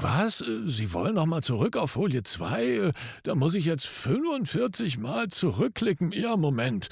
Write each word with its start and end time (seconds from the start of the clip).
Was? 0.00 0.38
Sie 0.38 0.92
wollen 0.92 1.16
noch 1.16 1.26
mal 1.26 1.42
zurück 1.42 1.76
auf 1.76 1.90
Folie 1.92 2.22
2? 2.22 2.92
Da 3.24 3.34
muss 3.34 3.54
ich 3.54 3.64
jetzt 3.64 3.86
45 3.86 4.96
Mal 4.98 5.28
zurückklicken. 5.28 6.12
Ja, 6.12 6.36
Moment. 6.36 6.88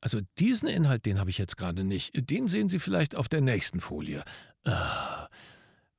Also 0.00 0.20
diesen 0.38 0.68
Inhalt, 0.68 1.06
den 1.06 1.20
habe 1.20 1.30
ich 1.30 1.38
jetzt 1.38 1.56
gerade 1.56 1.84
nicht. 1.84 2.28
Den 2.28 2.48
sehen 2.48 2.68
Sie 2.68 2.80
vielleicht 2.80 3.14
auf 3.14 3.28
der 3.28 3.40
nächsten 3.40 3.80
Folie. 3.80 4.24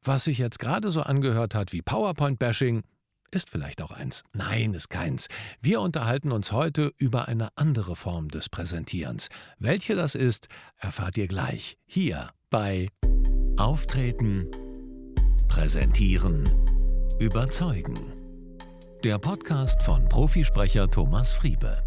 Was 0.04 0.25
sich 0.25 0.39
jetzt 0.39 0.59
gerade 0.59 0.91
so 0.91 1.02
angehört 1.02 1.55
hat 1.55 1.71
wie 1.71 1.82
PowerPoint-Bashing, 1.82 2.84
ist 3.32 3.50
vielleicht 3.50 3.82
auch 3.82 3.91
eins. 3.91 4.23
Nein, 4.34 4.73
ist 4.73 4.89
keins. 4.89 5.28
Wir 5.62 5.80
unterhalten 5.80 6.34
uns 6.34 6.52
heute 6.52 6.91
über 6.98 7.30
eine 7.30 7.50
andere 7.55 7.96
Form 7.96 8.28
des 8.28 8.50
Präsentierens. 8.50 9.30
Welche 9.57 9.96
das 9.96 10.16
ist, 10.16 10.48
erfahrt 10.78 11.18
ihr 11.18 11.28
gleich 11.28 11.78
hier 11.86 12.30
bei 12.50 12.88
Auftreten, 13.57 14.51
Präsentieren, 15.47 16.43
Überzeugen. 17.17 17.95
Der 19.03 19.17
Podcast 19.17 19.81
von 19.81 20.07
Profisprecher 20.07 20.88
Thomas 20.88 21.34
Friebe. 21.34 21.81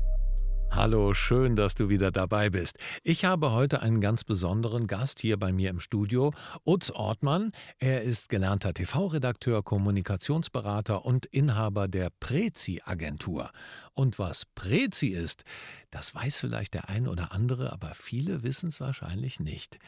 Hallo, 0.73 1.14
schön, 1.14 1.55
dass 1.55 1.77
du 1.77 1.88
wieder 1.88 2.11
dabei 2.11 2.51
bist. 2.51 2.77
Ich 3.05 3.25
habe 3.25 3.52
heute 3.52 3.83
einen 3.83 4.01
ganz 4.01 4.25
besonderen 4.25 4.88
Gast 4.88 5.20
hier 5.20 5.38
bei 5.38 5.52
mir 5.52 5.70
im 5.70 5.78
Studio, 5.78 6.33
Utz 6.64 6.91
Ortmann. 6.91 7.52
Er 7.78 8.02
ist 8.02 8.30
gelernter 8.30 8.75
TV-Redakteur, 8.75 9.62
Kommunikationsberater 9.62 11.05
und 11.05 11.27
Inhaber 11.27 11.87
der 11.87 12.09
Prezi-Agentur. 12.19 13.50
Und 13.95 14.19
was 14.19 14.45
Prezi 14.56 15.09
ist, 15.09 15.45
das 15.92 16.16
weiß 16.16 16.37
vielleicht 16.37 16.75
der 16.75 16.89
ein 16.89 17.06
oder 17.06 17.30
andere, 17.30 17.73
aber 17.73 17.92
viele 17.95 18.42
wissen 18.42 18.70
es 18.70 18.80
wahrscheinlich 18.80 19.39
nicht. 19.39 19.78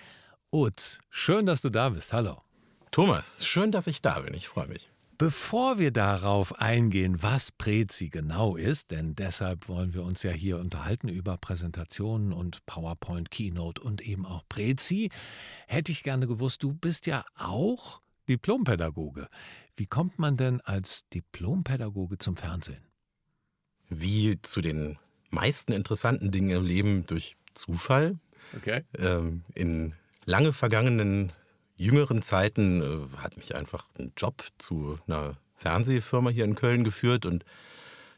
Utz, 0.54 1.00
schön, 1.08 1.46
dass 1.46 1.62
du 1.62 1.70
da 1.70 1.88
bist. 1.88 2.12
Hallo. 2.12 2.42
Thomas, 2.90 3.46
schön, 3.46 3.72
dass 3.72 3.86
ich 3.86 4.02
da 4.02 4.20
bin. 4.20 4.34
Ich 4.34 4.48
freue 4.48 4.68
mich. 4.68 4.90
Bevor 5.16 5.78
wir 5.78 5.92
darauf 5.92 6.60
eingehen, 6.60 7.22
was 7.22 7.52
Prezi 7.52 8.10
genau 8.10 8.56
ist, 8.56 8.90
denn 8.90 9.14
deshalb 9.14 9.66
wollen 9.68 9.94
wir 9.94 10.02
uns 10.02 10.22
ja 10.22 10.30
hier 10.30 10.58
unterhalten 10.58 11.08
über 11.08 11.38
Präsentationen 11.38 12.34
und 12.34 12.66
PowerPoint, 12.66 13.30
Keynote 13.30 13.80
und 13.80 14.02
eben 14.02 14.26
auch 14.26 14.42
Prezi, 14.50 15.08
hätte 15.68 15.90
ich 15.90 16.02
gerne 16.02 16.26
gewusst, 16.26 16.62
du 16.62 16.74
bist 16.74 17.06
ja 17.06 17.24
auch 17.34 18.02
Diplompädagoge. 18.28 19.28
Wie 19.74 19.86
kommt 19.86 20.18
man 20.18 20.36
denn 20.36 20.60
als 20.60 21.08
Diplompädagoge 21.08 22.18
zum 22.18 22.36
Fernsehen? 22.36 22.84
Wie 23.88 24.42
zu 24.42 24.60
den 24.60 24.98
meisten 25.30 25.72
interessanten 25.72 26.30
Dingen 26.30 26.50
im 26.50 26.66
Leben 26.66 27.06
durch 27.06 27.38
Zufall. 27.54 28.18
Okay. 28.54 28.84
Ähm, 28.98 29.44
in 29.54 29.94
lange 30.24 30.52
vergangenen 30.52 31.32
jüngeren 31.76 32.22
Zeiten 32.22 32.82
äh, 32.82 33.16
hat 33.18 33.36
mich 33.36 33.54
einfach 33.54 33.86
ein 33.98 34.12
Job 34.16 34.44
zu 34.58 34.96
einer 35.06 35.36
Fernsehfirma 35.56 36.30
hier 36.30 36.44
in 36.44 36.54
Köln 36.54 36.84
geführt 36.84 37.26
und 37.26 37.44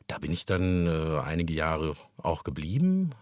da 0.06 0.18
bin 0.18 0.32
ich 0.32 0.44
dann 0.44 0.86
äh, 0.86 1.20
einige 1.20 1.54
Jahre 1.54 1.94
auch 2.18 2.44
geblieben. 2.44 3.12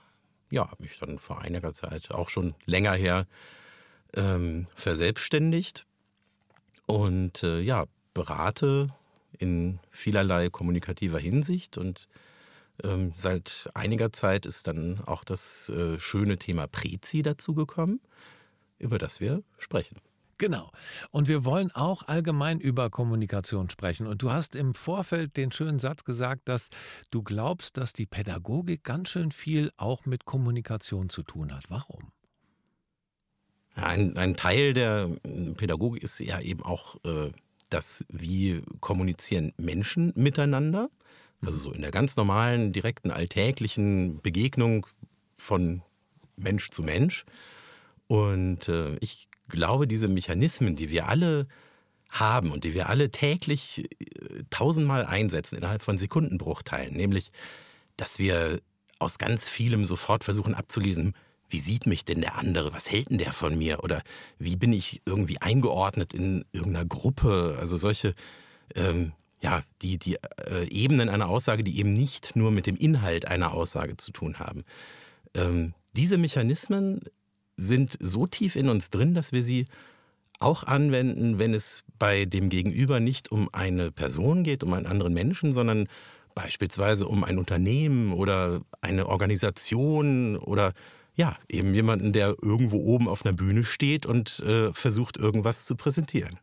Ja, 0.50 0.70
habe 0.70 0.82
mich 0.82 0.98
dann 0.98 1.18
vor 1.18 1.40
einiger 1.40 1.72
Zeit 1.72 2.10
auch 2.10 2.28
schon 2.28 2.54
länger 2.66 2.94
her 2.94 3.26
ähm, 4.14 4.66
verselbstständigt 4.74 5.86
und 6.86 7.42
äh, 7.42 7.60
ja, 7.60 7.86
berate 8.14 8.88
in 9.38 9.78
vielerlei 9.90 10.50
kommunikativer 10.50 11.18
Hinsicht 11.18 11.78
und 11.78 12.08
ähm, 12.84 13.12
seit 13.14 13.70
einiger 13.74 14.12
Zeit 14.12 14.46
ist 14.46 14.68
dann 14.68 15.00
auch 15.06 15.24
das 15.24 15.68
äh, 15.70 15.98
schöne 15.98 16.38
Thema 16.38 16.66
Prezi 16.66 17.22
dazugekommen, 17.22 18.00
über 18.82 18.98
das 18.98 19.20
wir 19.20 19.42
sprechen. 19.58 19.96
Genau. 20.38 20.72
Und 21.12 21.28
wir 21.28 21.44
wollen 21.44 21.70
auch 21.70 22.08
allgemein 22.08 22.58
über 22.58 22.90
Kommunikation 22.90 23.70
sprechen. 23.70 24.08
Und 24.08 24.22
du 24.22 24.32
hast 24.32 24.56
im 24.56 24.74
Vorfeld 24.74 25.36
den 25.36 25.52
schönen 25.52 25.78
Satz 25.78 26.04
gesagt, 26.04 26.48
dass 26.48 26.68
du 27.12 27.22
glaubst, 27.22 27.76
dass 27.76 27.92
die 27.92 28.06
Pädagogik 28.06 28.82
ganz 28.82 29.10
schön 29.10 29.30
viel 29.30 29.70
auch 29.76 30.04
mit 30.04 30.24
Kommunikation 30.24 31.08
zu 31.10 31.22
tun 31.22 31.54
hat. 31.54 31.66
Warum? 31.68 32.10
Ein, 33.74 34.16
ein 34.16 34.36
Teil 34.36 34.72
der 34.72 35.10
Pädagogik 35.56 36.02
ist 36.02 36.18
ja 36.18 36.40
eben 36.40 36.62
auch 36.64 36.96
äh, 37.04 37.30
das, 37.70 38.04
wie 38.08 38.62
kommunizieren 38.80 39.52
Menschen 39.56 40.12
miteinander. 40.16 40.90
Also 41.40 41.58
so 41.58 41.72
in 41.72 41.82
der 41.82 41.92
ganz 41.92 42.16
normalen, 42.16 42.72
direkten, 42.72 43.10
alltäglichen 43.10 44.20
Begegnung 44.22 44.86
von 45.36 45.82
Mensch 46.36 46.70
zu 46.70 46.82
Mensch. 46.82 47.24
Und 48.12 48.68
äh, 48.68 48.96
ich 49.00 49.26
glaube, 49.48 49.86
diese 49.86 50.06
Mechanismen, 50.06 50.76
die 50.76 50.90
wir 50.90 51.08
alle 51.08 51.46
haben 52.10 52.52
und 52.52 52.64
die 52.64 52.74
wir 52.74 52.90
alle 52.90 53.10
täglich 53.10 53.88
äh, 54.00 54.42
tausendmal 54.50 55.06
einsetzen 55.06 55.56
innerhalb 55.56 55.80
von 55.80 55.96
Sekundenbruchteilen, 55.96 56.94
nämlich, 56.94 57.32
dass 57.96 58.18
wir 58.18 58.60
aus 58.98 59.16
ganz 59.16 59.48
vielem 59.48 59.86
sofort 59.86 60.24
versuchen 60.24 60.52
abzulesen, 60.52 61.14
wie 61.48 61.58
sieht 61.58 61.86
mich 61.86 62.04
denn 62.04 62.20
der 62.20 62.36
andere, 62.36 62.74
was 62.74 62.90
hält 62.90 63.08
denn 63.08 63.16
der 63.16 63.32
von 63.32 63.56
mir 63.56 63.82
oder 63.82 64.02
wie 64.38 64.56
bin 64.56 64.74
ich 64.74 65.00
irgendwie 65.06 65.40
eingeordnet 65.40 66.12
in 66.12 66.44
irgendeiner 66.52 66.84
Gruppe, 66.84 67.56
also 67.58 67.78
solche, 67.78 68.12
ähm, 68.74 69.12
ja, 69.40 69.62
die, 69.80 69.96
die 69.96 70.18
äh, 70.36 70.68
Ebenen 70.68 71.08
einer 71.08 71.30
Aussage, 71.30 71.64
die 71.64 71.78
eben 71.78 71.94
nicht 71.94 72.36
nur 72.36 72.50
mit 72.50 72.66
dem 72.66 72.76
Inhalt 72.76 73.26
einer 73.26 73.54
Aussage 73.54 73.96
zu 73.96 74.12
tun 74.12 74.38
haben. 74.38 74.64
Ähm, 75.32 75.72
diese 75.94 76.18
Mechanismen 76.18 77.00
sind 77.56 77.96
so 78.00 78.26
tief 78.26 78.56
in 78.56 78.68
uns 78.68 78.90
drin, 78.90 79.14
dass 79.14 79.32
wir 79.32 79.42
sie 79.42 79.66
auch 80.38 80.64
anwenden, 80.64 81.38
wenn 81.38 81.54
es 81.54 81.84
bei 81.98 82.24
dem 82.24 82.48
Gegenüber 82.48 83.00
nicht 83.00 83.30
um 83.30 83.48
eine 83.52 83.90
Person 83.92 84.42
geht, 84.42 84.64
um 84.64 84.72
einen 84.72 84.86
anderen 84.86 85.14
Menschen, 85.14 85.52
sondern 85.52 85.88
beispielsweise 86.34 87.06
um 87.06 87.24
ein 87.24 87.38
Unternehmen 87.38 88.12
oder 88.12 88.62
eine 88.80 89.06
Organisation 89.06 90.36
oder 90.36 90.72
ja, 91.14 91.36
eben 91.48 91.74
jemanden, 91.74 92.12
der 92.12 92.36
irgendwo 92.40 92.78
oben 92.78 93.06
auf 93.08 93.24
einer 93.24 93.34
Bühne 93.34 93.64
steht 93.64 94.06
und 94.06 94.40
äh, 94.40 94.72
versucht, 94.72 95.16
irgendwas 95.16 95.66
zu 95.66 95.76
präsentieren. 95.76 96.38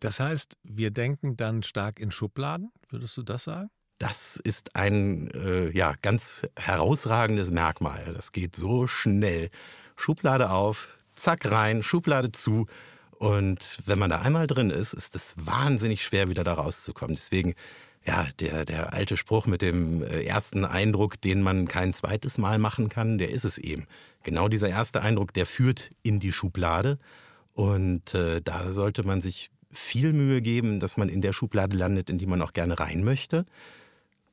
Das 0.00 0.20
heißt, 0.20 0.56
wir 0.64 0.90
denken 0.90 1.36
dann 1.36 1.62
stark 1.62 2.00
in 2.00 2.10
Schubladen, 2.10 2.70
würdest 2.90 3.16
du 3.16 3.22
das 3.22 3.44
sagen? 3.44 3.70
Das 3.98 4.36
ist 4.36 4.76
ein 4.76 5.30
äh, 5.32 5.70
ja, 5.70 5.94
ganz 6.02 6.46
herausragendes 6.58 7.50
Merkmal. 7.50 8.12
Das 8.14 8.32
geht 8.32 8.54
so 8.54 8.86
schnell. 8.86 9.50
Schublade 9.96 10.50
auf, 10.50 10.98
zack 11.14 11.50
rein, 11.50 11.82
Schublade 11.82 12.30
zu. 12.32 12.66
Und 13.18 13.78
wenn 13.86 13.98
man 13.98 14.10
da 14.10 14.20
einmal 14.20 14.46
drin 14.46 14.68
ist, 14.68 14.92
ist 14.92 15.16
es 15.16 15.34
wahnsinnig 15.38 16.04
schwer, 16.04 16.28
wieder 16.28 16.44
da 16.44 16.52
rauszukommen. 16.52 17.16
Deswegen, 17.16 17.54
ja, 18.04 18.28
der, 18.38 18.66
der 18.66 18.92
alte 18.92 19.16
Spruch 19.16 19.46
mit 19.46 19.62
dem 19.62 20.02
äh, 20.02 20.24
ersten 20.24 20.66
Eindruck, 20.66 21.18
den 21.20 21.40
man 21.40 21.66
kein 21.66 21.94
zweites 21.94 22.36
Mal 22.36 22.58
machen 22.58 22.90
kann, 22.90 23.16
der 23.16 23.30
ist 23.30 23.44
es 23.44 23.56
eben. 23.56 23.86
Genau 24.22 24.48
dieser 24.48 24.68
erste 24.68 25.00
Eindruck, 25.00 25.32
der 25.32 25.46
führt 25.46 25.90
in 26.02 26.20
die 26.20 26.32
Schublade. 26.32 26.98
Und 27.54 28.14
äh, 28.14 28.42
da 28.42 28.70
sollte 28.72 29.04
man 29.04 29.22
sich 29.22 29.50
viel 29.72 30.12
Mühe 30.12 30.42
geben, 30.42 30.80
dass 30.80 30.98
man 30.98 31.08
in 31.08 31.22
der 31.22 31.32
Schublade 31.32 31.74
landet, 31.74 32.10
in 32.10 32.18
die 32.18 32.26
man 32.26 32.42
auch 32.42 32.52
gerne 32.52 32.78
rein 32.78 33.02
möchte. 33.02 33.46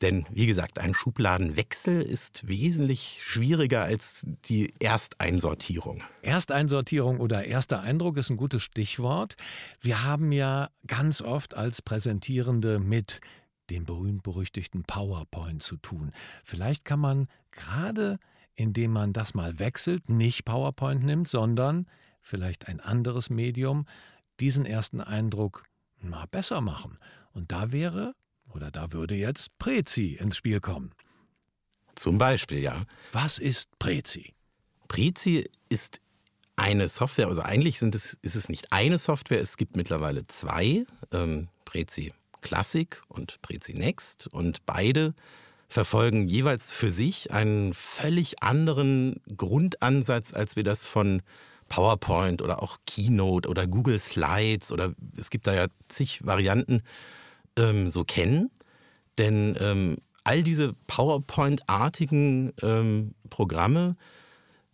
Denn 0.03 0.25
wie 0.29 0.47
gesagt, 0.47 0.79
ein 0.79 0.93
Schubladenwechsel 0.93 2.01
ist 2.01 2.45
wesentlich 2.45 3.21
schwieriger 3.23 3.83
als 3.83 4.27
die 4.49 4.73
Ersteinsortierung. 4.79 6.03
Ersteinsortierung 6.21 7.21
oder 7.21 7.45
erster 7.45 7.79
Eindruck 7.79 8.17
ist 8.17 8.29
ein 8.29 8.35
gutes 8.35 8.63
Stichwort. 8.63 9.37
Wir 9.79 10.03
haben 10.03 10.33
ja 10.33 10.69
ganz 10.87 11.21
oft 11.21 11.53
als 11.55 11.81
Präsentierende 11.81 12.79
mit 12.79 13.21
dem 13.69 13.85
berühmt-berüchtigten 13.85 14.83
PowerPoint 14.83 15.63
zu 15.63 15.77
tun. 15.77 16.11
Vielleicht 16.43 16.83
kann 16.83 16.99
man 16.99 17.29
gerade, 17.51 18.19
indem 18.55 18.91
man 18.91 19.13
das 19.13 19.33
mal 19.33 19.57
wechselt, 19.57 20.09
nicht 20.09 20.43
PowerPoint 20.43 21.05
nimmt, 21.05 21.29
sondern 21.29 21.87
vielleicht 22.19 22.67
ein 22.67 22.81
anderes 22.81 23.29
Medium, 23.29 23.85
diesen 24.41 24.65
ersten 24.65 24.99
Eindruck 24.99 25.63
mal 26.01 26.25
besser 26.29 26.59
machen. 26.59 26.99
Und 27.31 27.53
da 27.53 27.71
wäre 27.71 28.15
oder 28.53 28.71
da 28.71 28.91
würde 28.91 29.15
jetzt 29.15 29.57
Prezi 29.57 30.17
ins 30.19 30.37
Spiel 30.37 30.59
kommen. 30.59 30.91
Zum 31.95 32.17
Beispiel, 32.17 32.59
ja. 32.59 32.83
Was 33.11 33.37
ist 33.37 33.77
Prezi? 33.79 34.33
Prezi 34.87 35.49
ist 35.69 35.99
eine 36.55 36.87
Software, 36.87 37.27
also 37.27 37.41
eigentlich 37.41 37.79
sind 37.79 37.95
es, 37.95 38.17
ist 38.21 38.35
es 38.35 38.49
nicht 38.49 38.71
eine 38.71 38.97
Software, 38.97 39.41
es 39.41 39.57
gibt 39.57 39.75
mittlerweile 39.75 40.27
zwei, 40.27 40.85
ähm, 41.11 41.49
Prezi 41.65 42.13
Classic 42.41 43.01
und 43.07 43.41
Prezi 43.41 43.73
Next 43.73 44.27
und 44.27 44.65
beide 44.65 45.15
verfolgen 45.69 46.27
jeweils 46.27 46.69
für 46.69 46.89
sich 46.89 47.31
einen 47.31 47.73
völlig 47.73 48.43
anderen 48.43 49.21
Grundansatz, 49.35 50.33
als 50.33 50.55
wir 50.55 50.63
das 50.63 50.83
von 50.83 51.23
PowerPoint 51.69 52.43
oder 52.43 52.61
auch 52.61 52.77
Keynote 52.85 53.49
oder 53.49 53.65
Google 53.65 53.97
Slides 53.97 54.71
oder 54.71 54.93
es 55.17 55.31
gibt 55.31 55.47
da 55.47 55.55
ja 55.55 55.67
zig 55.87 56.23
Varianten 56.23 56.83
ähm, 57.57 57.89
so 57.89 58.03
kennen. 58.03 58.51
Denn 59.17 59.57
ähm, 59.59 59.97
all 60.23 60.43
diese 60.43 60.73
PowerPoint-artigen 60.87 62.53
ähm, 62.61 63.13
Programme 63.29 63.95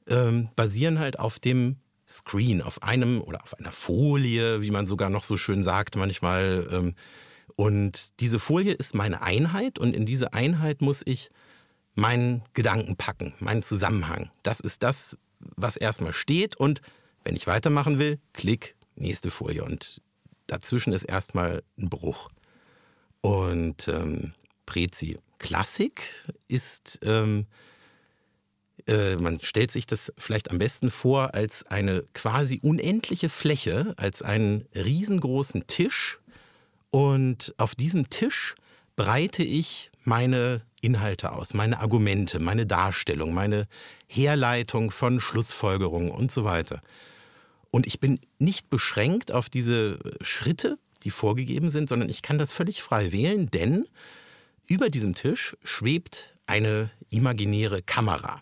ähm, 0.08 0.50
basieren 0.56 1.00
halt 1.00 1.20
auf 1.20 1.40
dem 1.40 1.78
Screen, 2.08 2.62
auf 2.62 2.82
einem 2.82 3.22
oder 3.22 3.44
auf 3.44 3.54
einer 3.54 3.72
Folie, 3.72 4.62
wie 4.62 4.72
man 4.72 4.88
sogar 4.88 5.10
noch 5.10 5.24
so 5.24 5.38
schön 5.38 5.64
sagt 5.64 5.96
manchmal. 5.96 6.68
Ähm, 6.72 6.96
und 7.56 8.20
diese 8.20 8.40
Folie 8.40 8.74
ist 8.74 8.96
meine 8.96 9.22
Einheit 9.22 9.80
und 9.80 9.96
in 9.96 10.06
diese 10.06 10.34
Einheit 10.34 10.82
muss 10.82 11.02
ich 11.06 11.30
meinen 11.94 12.44
Gedanken 12.54 12.96
packen, 12.96 13.34
meinen 13.40 13.62
Zusammenhang. 13.62 14.32
Das 14.44 14.60
ist 14.60 14.84
das, 14.84 15.18
was 15.40 15.76
erstmal 15.76 16.14
steht 16.14 16.56
und 16.56 16.82
wenn 17.24 17.36
ich 17.36 17.48
weitermachen 17.48 18.00
will, 18.00 18.20
klick, 18.34 18.76
nächste 18.96 19.30
Folie 19.30 19.64
und 19.64 20.02
dazwischen 20.48 20.94
ist 20.94 21.04
erstmal 21.04 21.64
ein 21.78 21.90
Bruch. 21.90 22.30
Und 23.22 23.88
ähm, 23.88 24.34
Prezi 24.66 25.18
Klassik 25.40 26.04
ist, 26.48 27.00
ähm, 27.04 27.48
äh, 28.88 29.16
man 29.16 29.40
stellt 29.42 29.72
sich 29.72 29.86
das 29.86 30.14
vielleicht 30.18 30.52
am 30.52 30.60
besten 30.60 30.92
vor 30.92 31.34
als 31.34 31.66
eine 31.68 32.04
quasi 32.14 32.60
unendliche 32.62 33.30
Fläche, 33.30 33.94
als 33.98 34.22
einen 34.22 34.66
riesengroßen 34.76 35.68
Tisch. 35.68 36.20
Und 36.92 37.54
auf 37.58 37.76
diesem 37.76 38.10
Tisch 38.10 38.56
breite 38.96 39.44
ich 39.44 39.92
meine 40.04 40.62
Inhalte 40.82 41.32
aus, 41.32 41.54
meine 41.54 41.80
Argumente, 41.80 42.40
meine 42.40 42.66
Darstellung, 42.66 43.34
meine 43.34 43.68
Herleitung 44.08 44.92
von 44.92 45.20
Schlussfolgerungen 45.20 46.12
und 46.12 46.32
so 46.32 46.44
weiter. 46.44 46.82
Und 47.72 47.86
ich 47.86 48.00
bin 48.00 48.20
nicht 48.40 48.70
beschränkt 48.70 49.32
auf 49.32 49.50
diese 49.50 50.00
Schritte, 50.22 50.80
die 51.04 51.12
vorgegeben 51.12 51.70
sind, 51.70 51.90
sondern 51.90 52.10
ich 52.10 52.22
kann 52.22 52.38
das 52.38 52.52
völlig 52.52 52.82
frei 52.82 53.12
wählen, 53.12 53.50
denn 53.52 53.86
über 54.68 54.90
diesem 54.90 55.16
Tisch 55.16 55.56
schwebt 55.64 56.36
eine 56.46 56.92
imaginäre 57.10 57.82
Kamera. 57.82 58.42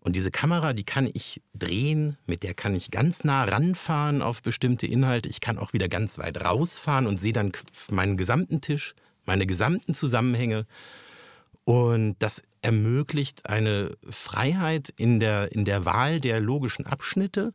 Und 0.00 0.16
diese 0.16 0.32
Kamera, 0.32 0.72
die 0.72 0.82
kann 0.82 1.08
ich 1.12 1.40
drehen, 1.54 2.16
mit 2.26 2.42
der 2.42 2.54
kann 2.54 2.74
ich 2.74 2.90
ganz 2.90 3.22
nah 3.22 3.44
ranfahren 3.44 4.20
auf 4.20 4.42
bestimmte 4.42 4.86
Inhalte. 4.86 5.28
Ich 5.28 5.40
kann 5.40 5.58
auch 5.58 5.72
wieder 5.72 5.88
ganz 5.88 6.18
weit 6.18 6.44
rausfahren 6.44 7.06
und 7.06 7.20
sehe 7.20 7.32
dann 7.32 7.52
meinen 7.88 8.16
gesamten 8.16 8.60
Tisch, 8.60 8.94
meine 9.24 9.46
gesamten 9.46 9.94
Zusammenhänge. 9.94 10.66
Und 11.64 12.16
das 12.18 12.42
ermöglicht 12.62 13.46
eine 13.48 13.96
Freiheit 14.10 14.92
in 14.96 15.20
der, 15.20 15.52
in 15.52 15.64
der 15.64 15.84
Wahl 15.84 16.20
der 16.20 16.40
logischen 16.40 16.86
Abschnitte 16.86 17.54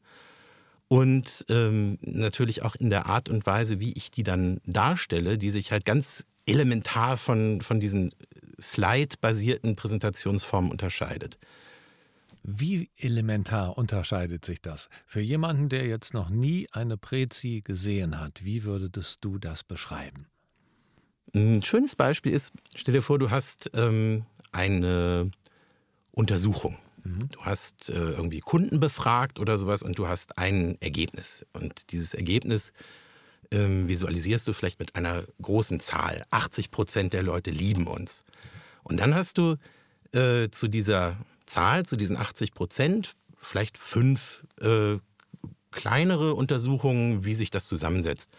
und 0.88 1.46
ähm, 1.50 1.98
natürlich 2.02 2.64
auch 2.64 2.76
in 2.76 2.90
der 2.90 3.08
Art 3.08 3.30
und 3.30 3.46
Weise, 3.46 3.80
wie 3.80 3.94
ich 3.94 4.12
die 4.12 4.24
dann 4.24 4.62
darstelle, 4.66 5.38
die 5.38 5.50
sich 5.50 5.72
halt 5.72 5.86
ganz 5.86 6.26
elementar 6.46 7.18
von, 7.18 7.62
von 7.62 7.80
diesen 7.80 8.14
Slide-basierten 8.60 9.76
Präsentationsformen 9.76 10.72
unterscheidet. 10.72 11.38
Wie 12.44 12.90
elementar 12.98 13.78
unterscheidet 13.78 14.46
sich 14.46 14.62
das? 14.62 14.88
Für 15.06 15.20
jemanden, 15.20 15.68
der 15.68 15.86
jetzt 15.86 16.14
noch 16.14 16.30
nie 16.30 16.68
eine 16.72 16.96
Prezi 16.96 17.62
gesehen 17.62 18.20
hat, 18.20 18.46
wie 18.46 18.64
würdest 18.64 19.18
du 19.22 19.38
das 19.38 19.66
beschreiben? 19.66 20.28
Ein 21.36 21.62
schönes 21.62 21.98
Beispiel 21.98 22.32
ist, 22.32 22.54
stell 22.74 22.94
dir 22.94 23.02
vor, 23.02 23.20
du 23.20 23.30
hast 23.30 23.70
ähm, 23.74 24.26
eine 24.54 25.30
Untersuchung. 26.12 26.78
Mhm. 27.08 27.30
Du 27.30 27.42
hast 27.42 27.90
äh, 27.90 27.94
irgendwie 27.94 28.40
Kunden 28.40 28.80
befragt 28.80 29.40
oder 29.40 29.58
sowas 29.58 29.84
und 29.84 29.98
du 29.98 30.08
hast 30.08 30.38
ein 30.38 30.78
Ergebnis. 30.82 31.46
Und 31.54 31.92
dieses 31.92 32.14
Ergebnis 32.14 32.74
ähm, 33.52 33.88
visualisierst 33.88 34.48
du 34.48 34.54
vielleicht 34.54 34.80
mit 34.80 34.96
einer 34.96 35.24
großen 35.42 35.80
Zahl. 35.80 36.24
80 36.32 36.72
Prozent 36.72 37.14
der 37.14 37.24
Leute 37.24 37.52
lieben 37.52 37.88
uns. 37.88 38.24
Und 38.84 39.00
dann 39.00 39.16
hast 39.16 39.38
du 39.38 39.56
äh, 40.14 40.50
zu 40.50 40.68
dieser 40.68 41.18
Zahl, 41.46 41.86
zu 41.86 41.96
diesen 41.96 42.18
80 42.18 42.54
Prozent, 42.54 43.16
vielleicht 43.40 43.78
fünf 43.78 44.44
äh, 44.62 44.98
kleinere 45.72 46.34
Untersuchungen, 46.34 47.24
wie 47.24 47.36
sich 47.36 47.50
das 47.50 47.68
zusammensetzt. 47.68 48.32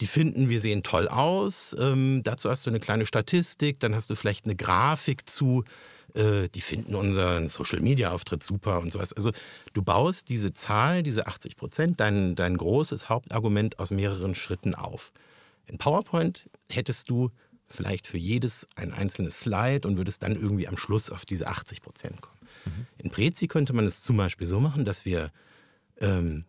Die 0.00 0.06
finden, 0.06 0.50
wir 0.50 0.60
sehen 0.60 0.82
toll 0.82 1.08
aus. 1.08 1.74
Ähm, 1.78 2.22
dazu 2.22 2.50
hast 2.50 2.66
du 2.66 2.70
eine 2.70 2.80
kleine 2.80 3.06
Statistik, 3.06 3.80
dann 3.80 3.94
hast 3.94 4.10
du 4.10 4.14
vielleicht 4.14 4.44
eine 4.44 4.54
Grafik 4.54 5.28
zu, 5.28 5.64
äh, 6.16 6.48
die 6.48 6.60
finden 6.60 6.94
unseren 6.94 7.48
Social-Media-Auftritt 7.48 8.42
super 8.42 8.80
und 8.80 8.92
sowas. 8.92 9.12
Also 9.12 9.32
du 9.74 9.82
baust 9.82 10.28
diese 10.28 10.52
Zahl, 10.52 11.02
diese 11.02 11.26
80 11.26 11.56
Prozent, 11.56 12.00
dein, 12.00 12.34
dein 12.34 12.56
großes 12.56 13.08
Hauptargument 13.08 13.78
aus 13.78 13.90
mehreren 13.90 14.34
Schritten 14.34 14.74
auf. 14.74 15.12
In 15.66 15.78
PowerPoint 15.78 16.48
hättest 16.70 17.10
du 17.10 17.30
vielleicht 17.68 18.06
für 18.06 18.18
jedes 18.18 18.66
ein 18.76 18.92
einzelnes 18.92 19.40
Slide 19.40 19.86
und 19.86 19.96
würdest 19.96 20.22
dann 20.22 20.34
irgendwie 20.34 20.68
am 20.68 20.76
Schluss 20.76 21.10
auf 21.10 21.24
diese 21.24 21.48
80 21.48 21.82
Prozent 21.82 22.20
kommen. 22.22 22.38
Mhm. 22.64 22.86
In 22.98 23.10
Prezi 23.10 23.46
könnte 23.46 23.72
man 23.72 23.84
es 23.84 24.02
zum 24.02 24.16
Beispiel 24.16 24.46
so 24.46 24.60
machen, 24.60 24.84
dass 24.84 25.04
wir 25.04 25.30
ähm, 26.00 26.44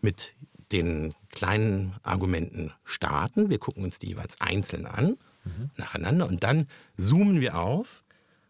mit 0.00 0.34
den 0.72 1.14
kleinen 1.30 1.94
Argumenten 2.02 2.72
starten. 2.84 3.48
Wir 3.48 3.58
gucken 3.58 3.84
uns 3.84 3.98
die 3.98 4.08
jeweils 4.08 4.40
einzeln 4.40 4.86
an, 4.86 5.16
mhm. 5.44 5.70
nacheinander, 5.76 6.26
und 6.26 6.42
dann 6.42 6.66
zoomen 6.96 7.40
wir 7.40 7.58
auf 7.58 8.03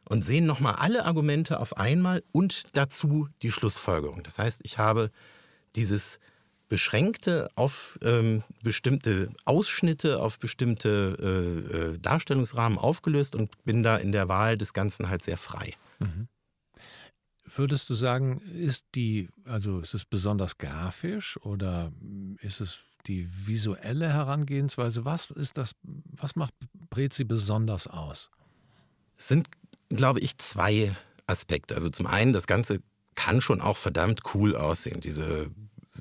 und 0.09 0.25
sehen 0.25 0.47
nochmal 0.47 0.77
alle 0.77 1.05
Argumente 1.05 1.61
auf 1.61 1.77
einmal 1.77 2.23
und 2.33 2.65
dazu 2.73 3.29
die 3.43 3.53
Schlussfolgerung. 3.53 4.23
Das 4.23 4.39
heißt, 4.39 4.61
ich 4.65 4.79
habe 4.79 5.11
dieses 5.77 6.19
beschränkte 6.69 7.51
auf 7.56 7.99
ähm, 8.03 8.43
bestimmte 8.62 9.33
Ausschnitte, 9.45 10.21
auf 10.21 10.39
bestimmte 10.39 11.17
äh, 11.21 11.77
äh, 11.77 11.99
Darstellungsrahmen 11.99 12.79
aufgelöst 12.79 13.37
und 13.37 13.51
bin 13.65 13.83
da 13.83 13.97
in 13.97 14.12
der 14.12 14.29
Wahl 14.29 14.56
des 14.56 14.73
Ganzen 14.73 15.09
halt 15.09 15.23
sehr 15.23 15.37
frei. 15.37 15.75
Mhm. 15.99 16.29
Würdest 17.45 17.91
du 17.91 17.95
sagen, 17.95 18.41
ist 18.41 18.87
die, 18.95 19.29
also 19.45 19.81
ist 19.81 19.95
es 19.95 20.05
besonders 20.05 20.59
grafisch 20.59 21.39
oder 21.43 21.93
ist 22.41 22.61
es 22.61 22.79
die 23.06 23.29
visuelle 23.47 24.12
Herangehensweise? 24.12 25.05
Was 25.05 25.31
ist 25.31 25.59
das, 25.59 25.75
was 25.83 26.35
macht 26.35 26.55
Prezi 26.91 27.25
besonders 27.25 27.87
aus? 27.87 28.31
Es 29.17 29.29
sind 29.29 29.49
glaube 29.88 30.20
ich, 30.20 30.38
zwei 30.38 30.94
Aspekte. 31.26 31.75
Also 31.75 31.90
zum 31.90 32.06
einen, 32.06 32.32
das 32.32 32.46
Ganze 32.46 32.81
kann 33.14 33.40
schon 33.40 33.60
auch 33.60 33.76
verdammt 33.76 34.22
cool 34.34 34.56
aussehen. 34.56 35.00
Diese 35.00 35.50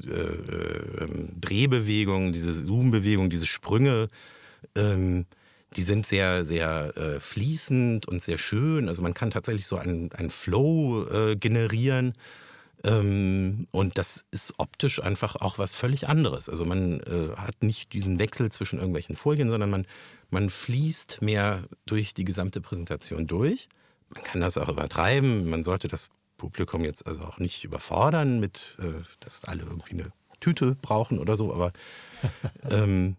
äh, 0.05 0.09
äh, 0.09 1.07
Drehbewegungen, 1.39 2.33
diese 2.33 2.65
Zoombewegungen, 2.65 3.29
diese 3.29 3.45
Sprünge, 3.45 4.07
ähm, 4.75 5.25
die 5.75 5.83
sind 5.83 6.05
sehr, 6.05 6.45
sehr 6.45 6.95
äh, 6.97 7.19
fließend 7.19 8.07
und 8.07 8.21
sehr 8.21 8.37
schön. 8.37 8.87
Also 8.87 9.01
man 9.03 9.13
kann 9.13 9.31
tatsächlich 9.31 9.67
so 9.67 9.77
einen, 9.77 10.11
einen 10.13 10.29
Flow 10.29 11.05
äh, 11.07 11.35
generieren. 11.35 12.13
Ähm, 12.83 13.67
und 13.71 13.97
das 13.97 14.25
ist 14.31 14.55
optisch 14.57 15.01
einfach 15.01 15.35
auch 15.35 15.57
was 15.57 15.73
völlig 15.75 16.07
anderes. 16.07 16.49
Also 16.49 16.65
man 16.65 16.99
äh, 17.01 17.35
hat 17.35 17.63
nicht 17.63 17.93
diesen 17.93 18.19
Wechsel 18.19 18.51
zwischen 18.51 18.79
irgendwelchen 18.79 19.15
Folien, 19.15 19.49
sondern 19.49 19.69
man, 19.69 19.87
man 20.33 20.49
fließt 20.49 21.21
mehr 21.21 21.63
durch 21.85 22.13
die 22.13 22.25
gesamte 22.25 22.59
Präsentation 22.59 23.27
durch. 23.27 23.69
Man 24.09 24.23
kann 24.23 24.41
das 24.41 24.57
auch 24.57 24.67
übertreiben. 24.67 25.49
Man 25.49 25.63
sollte 25.63 25.87
das 25.87 26.09
Publikum 26.37 26.83
jetzt 26.83 27.07
also 27.07 27.23
auch 27.23 27.37
nicht 27.37 27.63
überfordern 27.63 28.39
mit, 28.39 28.77
äh, 28.81 29.03
dass 29.19 29.45
alle 29.45 29.63
irgendwie 29.63 29.93
eine 29.93 30.11
Tüte 30.39 30.75
brauchen 30.81 31.19
oder 31.19 31.35
so. 31.35 31.53
Aber 31.53 31.71
ähm, 32.69 33.15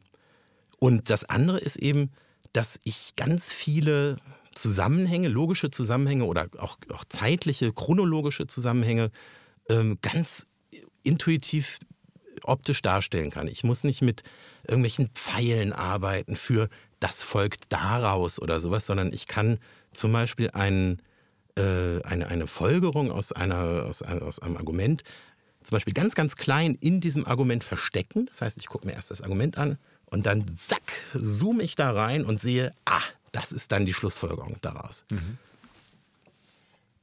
und 0.79 1.09
das 1.09 1.25
andere 1.25 1.59
ist 1.59 1.77
eben, 1.77 2.11
dass 2.53 2.79
ich 2.85 3.15
ganz 3.17 3.51
viele 3.51 4.17
Zusammenhänge, 4.55 5.29
logische 5.29 5.71
Zusammenhänge 5.71 6.25
oder 6.25 6.49
auch, 6.59 6.79
auch 6.93 7.05
zeitliche, 7.09 7.73
chronologische 7.73 8.47
Zusammenhänge 8.47 9.11
ähm, 9.69 9.99
ganz 10.03 10.47
intuitiv 11.03 11.79
optisch 12.43 12.83
darstellen 12.83 13.31
kann. 13.31 13.49
Ich 13.49 13.65
muss 13.65 13.85
nicht 13.85 14.03
mit 14.03 14.23
irgendwelchen 14.67 15.09
Pfeilen 15.15 15.73
arbeiten 15.73 16.37
für 16.37 16.69
das 17.05 17.23
folgt 17.23 17.71
daraus 17.71 18.41
oder 18.41 18.61
sowas, 18.61 18.87
sondern 18.87 19.13
ich 19.13 19.27
kann 19.27 19.59
zum 19.93 20.11
Beispiel 20.11 20.49
ein, 20.53 21.03
äh, 21.55 22.01
eine, 22.03 22.29
eine 22.29 22.47
Folgerung 22.47 23.13
aus, 23.13 23.31
einer, 23.31 23.85
aus, 23.85 24.01
aus 24.01 24.39
einem 24.39 24.57
Argument 24.57 25.05
zum 25.63 25.77
Beispiel 25.77 25.93
ganz, 25.93 26.15
ganz 26.15 26.37
klein 26.37 26.75
in 26.81 27.03
diesem 27.03 27.27
Argument 27.27 27.63
verstecken. 27.63 28.25
Das 28.27 28.41
heißt, 28.41 28.57
ich 28.57 28.69
gucke 28.69 28.87
mir 28.87 28.95
erst 28.95 29.11
das 29.11 29.21
Argument 29.21 29.59
an 29.59 29.77
und 30.07 30.25
dann 30.25 30.57
zack, 30.57 30.81
zoome 31.13 31.63
ich 31.63 31.75
da 31.75 31.91
rein 31.91 32.25
und 32.25 32.41
sehe, 32.41 32.73
ah, 32.87 33.03
das 33.33 33.53
ist 33.53 33.71
dann 33.71 33.85
die 33.85 33.93
Schlussfolgerung 33.93 34.57
daraus. 34.63 35.05
Mhm. 35.11 35.37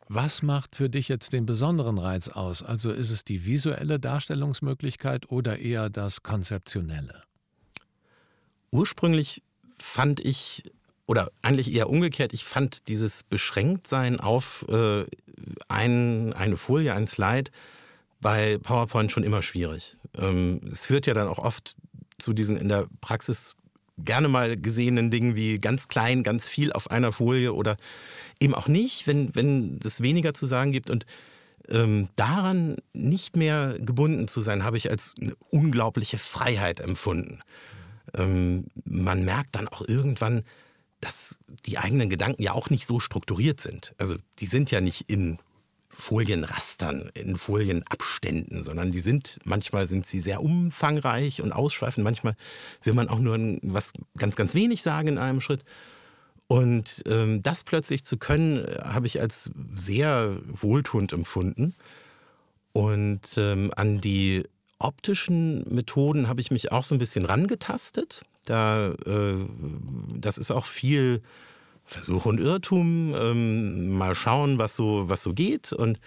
Was 0.07 0.41
macht 0.41 0.75
für 0.75 0.89
dich 0.89 1.09
jetzt 1.09 1.31
den 1.31 1.45
besonderen 1.45 1.99
Reiz 1.99 2.27
aus? 2.27 2.63
Also 2.63 2.91
ist 2.91 3.11
es 3.11 3.23
die 3.23 3.45
visuelle 3.45 3.99
Darstellungsmöglichkeit 3.99 5.29
oder 5.29 5.59
eher 5.59 5.91
das 5.91 6.23
Konzeptionelle? 6.23 7.21
Ursprünglich 8.71 9.43
fand 9.81 10.19
ich 10.19 10.63
oder 11.07 11.31
eigentlich 11.41 11.73
eher 11.73 11.89
umgekehrt, 11.89 12.31
ich 12.33 12.45
fand 12.45 12.87
dieses 12.87 13.23
Beschränktsein 13.23 14.19
auf 14.19 14.65
äh, 14.69 15.05
ein, 15.67 16.33
eine 16.33 16.57
Folie, 16.57 16.93
ein 16.93 17.07
Slide 17.07 17.51
bei 18.21 18.57
PowerPoint 18.59 19.11
schon 19.11 19.23
immer 19.23 19.41
schwierig. 19.41 19.97
Ähm, 20.17 20.61
es 20.71 20.85
führt 20.85 21.07
ja 21.07 21.13
dann 21.13 21.27
auch 21.27 21.39
oft 21.39 21.75
zu 22.17 22.33
diesen 22.33 22.55
in 22.55 22.69
der 22.69 22.87
Praxis 23.01 23.55
gerne 23.97 24.27
mal 24.27 24.57
gesehenen 24.57 25.11
Dingen 25.11 25.35
wie 25.35 25.59
ganz 25.59 25.87
klein, 25.87 26.23
ganz 26.23 26.47
viel 26.47 26.71
auf 26.71 26.89
einer 26.89 27.11
Folie 27.11 27.53
oder 27.53 27.77
eben 28.39 28.55
auch 28.55 28.67
nicht, 28.67 29.07
wenn, 29.07 29.35
wenn 29.35 29.79
es 29.83 30.01
weniger 30.01 30.33
zu 30.33 30.45
sagen 30.45 30.71
gibt. 30.71 30.89
Und 30.89 31.05
ähm, 31.69 32.09
daran 32.15 32.77
nicht 32.93 33.35
mehr 33.35 33.77
gebunden 33.79 34.27
zu 34.27 34.41
sein, 34.41 34.63
habe 34.63 34.77
ich 34.77 34.89
als 34.89 35.15
eine 35.19 35.35
unglaubliche 35.49 36.17
Freiheit 36.17 36.79
empfunden. 36.79 37.41
Ähm, 38.15 38.65
man 38.85 39.25
merkt 39.25 39.55
dann 39.55 39.67
auch 39.67 39.81
irgendwann, 39.87 40.43
dass 40.99 41.37
die 41.65 41.77
eigenen 41.77 42.09
Gedanken 42.09 42.43
ja 42.43 42.53
auch 42.53 42.69
nicht 42.69 42.85
so 42.85 42.99
strukturiert 42.99 43.59
sind. 43.59 43.93
Also 43.97 44.15
die 44.39 44.45
sind 44.45 44.71
ja 44.71 44.81
nicht 44.81 45.09
in 45.09 45.39
Folienrastern, 45.89 47.11
in 47.13 47.37
Folienabständen, 47.37 48.63
sondern 48.63 48.91
die 48.91 48.99
sind, 48.99 49.39
manchmal 49.43 49.87
sind 49.87 50.05
sie 50.05 50.19
sehr 50.19 50.41
umfangreich 50.41 51.41
und 51.41 51.51
ausschweifend, 51.51 52.03
manchmal 52.03 52.35
will 52.83 52.93
man 52.93 53.09
auch 53.09 53.19
nur 53.19 53.37
was 53.61 53.93
ganz, 54.17 54.35
ganz 54.35 54.53
wenig 54.55 54.81
sagen 54.81 55.09
in 55.09 55.17
einem 55.17 55.41
Schritt. 55.41 55.63
Und 56.47 57.03
ähm, 57.05 57.41
das 57.41 57.63
plötzlich 57.63 58.03
zu 58.03 58.17
können, 58.17 58.65
habe 58.83 59.07
ich 59.07 59.21
als 59.21 59.51
sehr 59.73 60.37
wohltuend 60.47 61.13
empfunden. 61.13 61.75
Und 62.73 63.37
ähm, 63.37 63.71
an 63.75 64.01
die 64.01 64.43
optischen 64.81 65.63
Methoden 65.73 66.27
habe 66.27 66.41
ich 66.41 66.51
mich 66.51 66.71
auch 66.71 66.83
so 66.83 66.95
ein 66.95 66.99
bisschen 66.99 67.25
rangetastet. 67.25 68.23
Da, 68.45 68.91
äh, 69.05 69.45
das 70.15 70.37
ist 70.37 70.51
auch 70.51 70.65
viel 70.65 71.21
Versuch 71.85 72.25
und 72.25 72.39
Irrtum. 72.39 73.13
Ähm, 73.15 73.97
mal 73.97 74.15
schauen, 74.15 74.57
was 74.57 74.75
so, 74.75 75.09
was 75.09 75.21
so 75.21 75.33
geht. 75.33 75.73
Und 75.73 75.99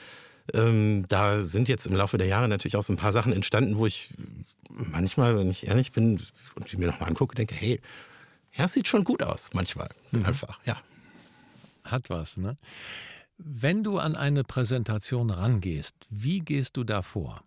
ähm, 0.53 1.07
da 1.09 1.41
sind 1.41 1.69
jetzt 1.69 1.87
im 1.87 1.95
Laufe 1.95 2.19
der 2.19 2.27
Jahre 2.27 2.49
natürlich 2.49 2.77
auch 2.77 2.83
so 2.83 2.93
ein 2.93 2.99
paar 2.99 3.13
Sachen 3.13 3.33
entstanden, 3.33 3.79
wo 3.79 3.87
ich 3.87 4.11
manchmal, 4.69 5.39
wenn 5.39 5.51
ich 5.51 5.67
ehrlich 5.67 5.93
bin 5.93 6.23
und 6.57 6.73
die 6.73 6.77
mir 6.77 6.87
nochmal 6.87 7.09
angucke, 7.09 7.35
denke, 7.35 7.55
hey, 7.55 7.81
ja, 8.57 8.69
sieht 8.69 8.89
schon 8.89 9.05
gut 9.05 9.23
aus, 9.23 9.51
manchmal. 9.53 9.89
Mhm. 10.11 10.27
Einfach, 10.27 10.59
ja. 10.65 10.77
Hat 11.85 12.11
was, 12.11 12.37
ne? 12.37 12.57
Wenn 13.37 13.83
du 13.83 13.99
an 13.99 14.17
eine 14.17 14.45
Präsentation 14.45 15.31
rangehst, 15.31 15.95
wie 16.09 16.41
gehst 16.41 16.77
du 16.77 16.85
da 16.85 17.03
vor? 17.03 17.43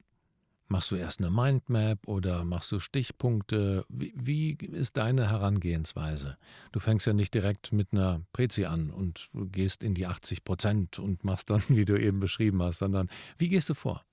Machst 0.69 0.91
du 0.91 0.95
erst 0.95 1.19
eine 1.19 1.31
Mindmap 1.31 2.07
oder 2.07 2.43
machst 2.43 2.71
du 2.73 2.79
Stichpunkte? 2.79 3.85
Wie, 3.87 4.13
wie, 4.17 4.57
ist 4.73 4.97
deine 4.97 5.29
Herangehensweise? 5.29 6.37
Du 6.73 6.79
fängst 6.79 7.07
ja 7.07 7.13
nicht 7.13 7.33
direkt 7.33 7.71
mit 7.71 7.93
einer 7.93 8.21
Prezi 8.33 8.65
an 8.65 8.89
und 8.89 9.29
gehst 9.33 9.81
in 9.81 9.93
die 9.93 10.07
80 10.07 10.43
Prozent 10.43 10.99
und 10.99 11.23
machst 11.23 11.49
dann, 11.49 11.63
wie 11.69 11.85
du 11.85 11.99
eben 11.99 12.19
beschrieben 12.19 12.61
hast, 12.61 12.79
sondern 12.79 13.09
wie 13.37 13.47
gehst 13.47 13.69
du 13.69 13.73
vor? 13.73 14.03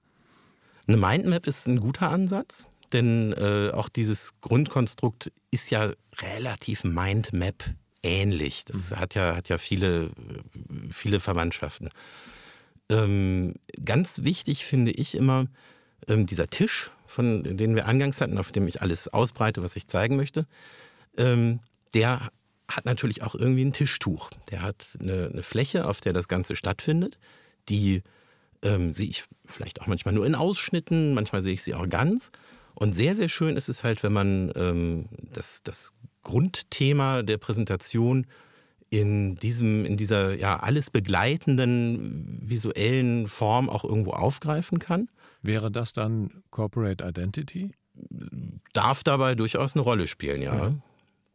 Eine 0.87 0.96
Mindmap 0.96 1.46
ist 1.46 1.66
ein 1.66 1.80
guter 1.80 2.11
Ansatz. 2.11 2.68
Denn 2.92 3.32
äh, 3.32 3.70
auch 3.73 3.88
dieses 3.88 4.38
Grundkonstrukt 4.40 5.32
ist 5.50 5.70
ja 5.70 5.92
relativ 6.20 6.84
Mindmap 6.84 7.64
ähnlich. 8.04 8.64
Das 8.64 8.90
mhm. 8.90 9.00
hat 9.00 9.14
ja, 9.16 9.34
hat 9.34 9.49
ja 9.49 9.58
viele, 9.58 10.11
viele 10.90 11.18
Verwandtschaften. 11.18 11.88
Ähm, 12.88 13.54
ganz 13.84 14.23
wichtig 14.23 14.64
finde 14.64 14.92
ich 14.92 15.16
immer 15.16 15.46
ähm, 16.08 16.26
dieser 16.26 16.49
Tisch, 16.49 16.90
von 17.06 17.44
den 17.44 17.75
wir 17.75 17.87
angangs 17.87 18.20
hatten, 18.20 18.38
auf 18.38 18.52
dem 18.52 18.66
ich 18.68 18.82
alles 18.82 19.08
ausbreite, 19.08 19.62
was 19.62 19.76
ich 19.76 19.87
zeigen 19.87 20.16
möchte. 20.16 20.46
Ähm, 21.16 21.61
der 21.92 22.30
hat 22.68 22.84
natürlich 22.84 23.23
auch 23.23 23.34
irgendwie 23.34 23.64
ein 23.64 23.73
Tischtuch. 23.73 24.30
Der 24.50 24.62
hat 24.62 24.96
eine, 25.00 25.30
eine 25.32 25.42
Fläche, 25.42 25.87
auf 25.87 26.00
der 26.00 26.12
das 26.12 26.28
Ganze 26.28 26.56
stattfindet. 26.56 27.18
Die 27.68 28.02
ähm, 28.62 28.90
sehe 28.90 29.08
ich 29.08 29.25
vielleicht 29.44 29.80
auch 29.80 29.87
manchmal 29.87 30.14
nur 30.14 30.26
in 30.26 30.34
Ausschnitten, 30.34 31.14
manchmal 31.14 31.42
sehe 31.42 31.54
ich 31.54 31.62
sie 31.62 31.75
auch 31.75 31.88
ganz. 31.88 32.30
Und 32.75 32.94
sehr, 32.94 33.14
sehr 33.14 33.28
schön 33.28 33.56
ist 33.56 33.68
es 33.68 33.84
halt, 33.84 34.02
wenn 34.02 34.12
man 34.12 34.52
ähm, 34.56 35.06
das, 35.32 35.62
das 35.62 35.92
Grundthema 36.23 37.23
der 37.23 37.38
Präsentation 37.38 38.26
in 38.90 39.34
diesem, 39.37 39.84
in 39.84 39.96
dieser 39.96 40.34
ja 40.34 40.61
alles 40.61 40.90
begleitenden 40.90 42.40
visuellen 42.42 43.28
Form 43.28 43.68
auch 43.68 43.84
irgendwo 43.84 44.12
aufgreifen 44.12 44.78
kann. 44.78 45.08
Wäre 45.44 45.70
das 45.70 45.92
dann 45.92 46.42
Corporate 46.50 47.04
Identity? 47.04 47.72
Darf 48.72 49.04
dabei 49.04 49.34
durchaus 49.34 49.76
eine 49.76 49.82
Rolle 49.82 50.06
spielen, 50.06 50.40
ja. 50.40 50.56
ja. 50.56 50.74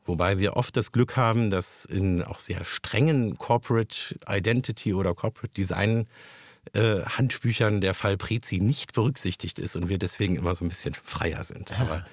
Wobei 0.05 0.39
wir 0.39 0.57
oft 0.57 0.75
das 0.75 0.91
Glück 0.91 1.15
haben, 1.15 1.51
dass 1.51 1.85
in 1.85 2.23
auch 2.23 2.39
sehr 2.39 2.65
strengen 2.65 3.37
Corporate 3.37 4.19
Identity 4.27 4.95
oder 4.95 5.13
Corporate 5.13 5.53
Design 5.53 6.07
äh, 6.73 7.01
Handbüchern 7.03 7.81
der 7.81 7.93
Fall 7.93 8.17
Prezi 8.17 8.57
nicht 8.57 8.93
berücksichtigt 8.93 9.59
ist 9.59 9.75
und 9.75 9.89
wir 9.89 9.99
deswegen 9.99 10.35
immer 10.35 10.55
so 10.55 10.65
ein 10.65 10.69
bisschen 10.69 10.95
freier 10.95 11.43
sind. 11.43 11.79
Aber 11.79 12.03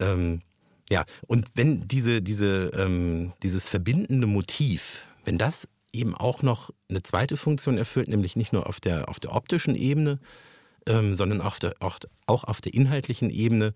ähm, 0.00 0.42
ja, 0.90 1.06
und 1.26 1.46
wenn 1.54 1.88
diese, 1.88 2.20
diese, 2.20 2.72
ähm, 2.74 3.32
dieses 3.42 3.66
verbindende 3.66 4.26
Motiv, 4.26 5.06
wenn 5.24 5.38
das 5.38 5.66
eben 5.92 6.14
auch 6.14 6.42
noch 6.42 6.70
eine 6.90 7.02
zweite 7.02 7.38
Funktion 7.38 7.78
erfüllt, 7.78 8.08
nämlich 8.08 8.36
nicht 8.36 8.52
nur 8.52 8.66
auf 8.66 8.80
der, 8.80 9.08
auf 9.08 9.18
der 9.18 9.34
optischen 9.34 9.74
Ebene, 9.74 10.18
ähm, 10.86 11.14
sondern 11.14 11.40
auch, 11.40 11.58
der, 11.58 11.74
auch, 11.80 11.98
auch 12.26 12.44
auf 12.44 12.60
der 12.60 12.74
inhaltlichen 12.74 13.30
Ebene, 13.30 13.74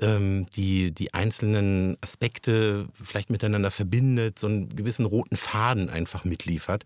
ähm, 0.00 0.46
die 0.54 0.92
die 0.92 1.14
einzelnen 1.14 1.96
Aspekte 2.00 2.88
vielleicht 2.94 3.30
miteinander 3.30 3.70
verbindet, 3.70 4.38
so 4.38 4.46
einen 4.46 4.74
gewissen 4.74 5.04
roten 5.06 5.36
Faden 5.36 5.88
einfach 5.88 6.24
mitliefert, 6.24 6.84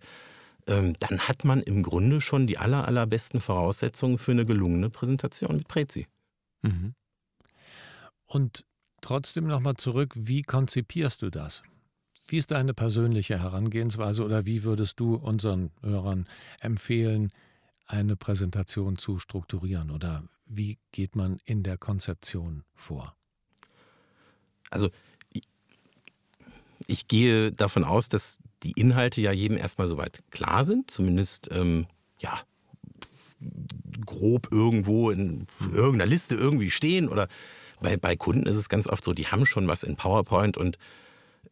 ähm, 0.66 0.94
dann 1.00 1.20
hat 1.20 1.44
man 1.44 1.62
im 1.62 1.82
Grunde 1.82 2.20
schon 2.20 2.46
die 2.46 2.58
aller, 2.58 2.86
allerbesten 2.86 3.40
Voraussetzungen 3.40 4.18
für 4.18 4.32
eine 4.32 4.44
gelungene 4.44 4.90
Präsentation 4.90 5.56
mit 5.56 5.68
Prezi. 5.68 6.06
Mhm. 6.62 6.94
Und 8.26 8.64
trotzdem 9.00 9.46
nochmal 9.46 9.76
zurück, 9.76 10.12
wie 10.16 10.42
konzipierst 10.42 11.22
du 11.22 11.30
das? 11.30 11.62
Wie 12.28 12.38
ist 12.38 12.50
deine 12.50 12.74
persönliche 12.74 13.40
Herangehensweise 13.40 14.24
oder 14.24 14.46
wie 14.46 14.64
würdest 14.64 14.98
du 14.98 15.14
unseren 15.14 15.70
Hörern 15.80 16.26
empfehlen, 16.60 17.30
eine 17.86 18.16
Präsentation 18.16 18.96
zu 18.96 19.18
strukturieren 19.18 19.90
oder 19.90 20.24
wie 20.46 20.78
geht 20.92 21.16
man 21.16 21.38
in 21.44 21.62
der 21.62 21.76
Konzeption 21.76 22.64
vor? 22.74 23.16
Also 24.70 24.90
ich 26.86 27.08
gehe 27.08 27.52
davon 27.52 27.84
aus, 27.84 28.08
dass 28.08 28.38
die 28.62 28.72
Inhalte 28.72 29.20
ja 29.20 29.32
jedem 29.32 29.56
erstmal 29.56 29.88
soweit 29.88 30.18
klar 30.30 30.64
sind, 30.64 30.90
zumindest 30.90 31.48
ähm, 31.52 31.86
ja 32.18 32.40
grob 34.04 34.48
irgendwo 34.50 35.10
in 35.10 35.46
irgendeiner 35.60 36.06
Liste 36.06 36.36
irgendwie 36.36 36.70
stehen 36.70 37.08
oder 37.08 37.28
bei, 37.80 37.96
bei 37.96 38.16
Kunden 38.16 38.46
ist 38.46 38.56
es 38.56 38.68
ganz 38.68 38.88
oft 38.88 39.04
so, 39.04 39.12
die 39.12 39.26
haben 39.26 39.46
schon 39.46 39.68
was 39.68 39.82
in 39.82 39.96
PowerPoint 39.96 40.56
und 40.56 40.78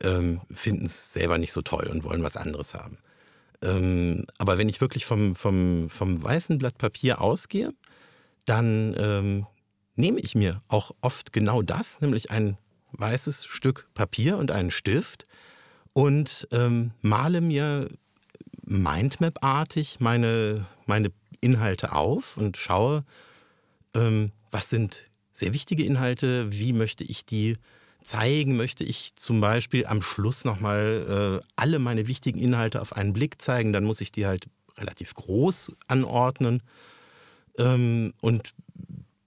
ähm, 0.00 0.40
finden 0.50 0.86
es 0.86 1.12
selber 1.12 1.38
nicht 1.38 1.52
so 1.52 1.62
toll 1.62 1.86
und 1.88 2.04
wollen 2.04 2.22
was 2.22 2.36
anderes 2.36 2.74
haben. 2.74 2.98
Ähm, 3.64 4.26
aber 4.38 4.59
wenn 4.59 4.68
ich 4.68 4.80
wirklich 4.80 5.04
vom, 5.04 5.35
vom, 5.35 5.88
vom 5.90 6.23
weißen 6.23 6.59
Blatt 6.59 6.78
Papier 6.78 7.21
ausgehe, 7.21 7.73
dann 8.47 8.94
ähm, 8.99 9.47
nehme 9.97 10.21
ich 10.21 10.35
mir 10.35 10.62
auch 10.68 10.92
oft 11.00 11.33
genau 11.33 11.62
das, 11.62 12.00
nämlich 12.00 12.30
ein 12.30 12.59
weißes 12.92 13.47
Stück 13.47 13.88
Papier 13.94 14.37
und 14.37 14.50
einen 14.50 14.71
Stift 14.71 15.25
und 15.92 16.47
ähm, 16.52 16.92
male 17.00 17.40
mir 17.40 17.88
Mindmap-artig 18.66 20.00
meine, 20.00 20.66
meine 20.87 21.11
Inhalte 21.40 21.92
auf 21.92 22.37
und 22.37 22.56
schaue, 22.56 23.04
ähm, 23.94 24.33
was 24.50 24.71
sind 24.71 25.11
sehr 25.33 25.52
wichtige 25.52 25.85
Inhalte, 25.85 26.52
wie 26.52 26.73
möchte 26.73 27.04
ich 27.04 27.26
die 27.26 27.56
zeigen, 28.04 28.56
möchte 28.56 28.84
ich 28.84 29.16
zum 29.16 29.40
Beispiel 29.40 29.87
am 29.87 30.02
Schluss 30.02 30.44
nochmal 30.44 31.40
äh, 31.42 31.46
alle 31.56 31.78
meine 31.78 32.06
wichtigen 32.06 32.38
Inhalte 32.38 32.80
auf 32.80 32.94
einen 32.94 33.12
Blick 33.12 33.40
zeigen, 33.42 33.73
dann 33.73 33.84
muss 33.84 34.00
ich 34.00 34.12
die 34.12 34.26
halt 34.26 34.46
relativ 34.76 35.14
groß 35.14 35.73
anordnen 35.88 36.62
ähm, 37.58 38.12
und 38.20 38.54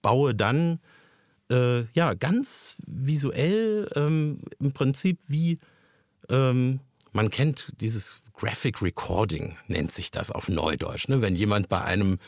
baue 0.00 0.34
dann 0.34 0.78
äh, 1.50 1.82
ja 1.94 2.14
ganz 2.14 2.76
visuell 2.86 3.90
ähm, 3.94 4.40
im 4.58 4.72
Prinzip 4.72 5.18
wie 5.26 5.58
ähm, 6.28 6.80
man 7.12 7.30
kennt 7.30 7.72
dieses 7.80 8.20
Graphic 8.38 8.80
Recording, 8.82 9.56
nennt 9.66 9.92
sich 9.92 10.12
das 10.12 10.30
auf 10.30 10.48
Neudeutsch. 10.48 11.08
Ne? 11.08 11.20
Wenn 11.20 11.34
jemand 11.34 11.68
bei 11.68 11.82
einem, 11.82 12.18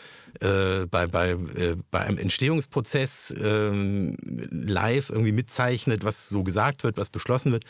äh, 0.40 0.86
bei, 0.86 1.06
bei, 1.06 1.30
äh, 1.30 1.76
bei 1.92 2.00
einem 2.00 2.18
Entstehungsprozess 2.18 3.30
äh, 3.30 3.70
live 3.70 5.10
irgendwie 5.10 5.32
mitzeichnet, 5.32 6.02
was 6.04 6.28
so 6.28 6.42
gesagt 6.42 6.82
wird, 6.82 6.96
was 6.96 7.10
beschlossen 7.10 7.52
wird. 7.52 7.64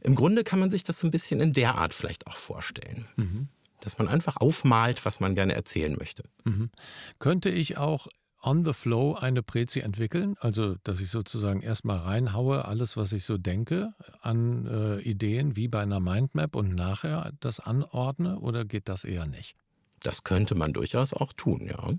Im 0.00 0.14
Grunde 0.14 0.42
kann 0.42 0.58
man 0.58 0.70
sich 0.70 0.82
das 0.82 0.98
so 0.98 1.06
ein 1.06 1.10
bisschen 1.10 1.40
in 1.40 1.52
der 1.52 1.76
Art 1.76 1.92
vielleicht 1.92 2.26
auch 2.26 2.36
vorstellen. 2.36 3.04
Mhm. 3.16 3.48
Dass 3.80 3.98
man 3.98 4.08
einfach 4.08 4.36
aufmalt, 4.38 5.04
was 5.04 5.20
man 5.20 5.34
gerne 5.34 5.54
erzählen 5.54 5.94
möchte. 5.98 6.24
Mhm. 6.44 6.70
Könnte 7.18 7.50
ich 7.50 7.76
auch 7.76 8.06
on 8.42 8.64
the 8.64 8.72
flow 8.72 9.14
eine 9.14 9.42
Prezi 9.42 9.80
entwickeln? 9.80 10.36
Also, 10.40 10.76
dass 10.84 11.00
ich 11.00 11.10
sozusagen 11.10 11.60
erstmal 11.60 11.98
reinhaue, 11.98 12.64
alles, 12.64 12.96
was 12.96 13.12
ich 13.12 13.24
so 13.24 13.38
denke, 13.38 13.94
an 14.20 14.66
äh, 14.66 15.00
Ideen 15.00 15.56
wie 15.56 15.68
bei 15.68 15.80
einer 15.80 16.00
Mindmap 16.00 16.56
und 16.56 16.74
nachher 16.74 17.32
das 17.40 17.60
anordne 17.60 18.38
oder 18.38 18.64
geht 18.64 18.88
das 18.88 19.04
eher 19.04 19.26
nicht? 19.26 19.56
Das 20.00 20.24
könnte 20.24 20.54
man 20.54 20.72
durchaus 20.72 21.12
auch 21.12 21.32
tun, 21.32 21.66
ja. 21.66 21.90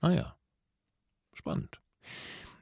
Ah 0.00 0.10
ja. 0.10 0.36
Spannend. 1.32 1.80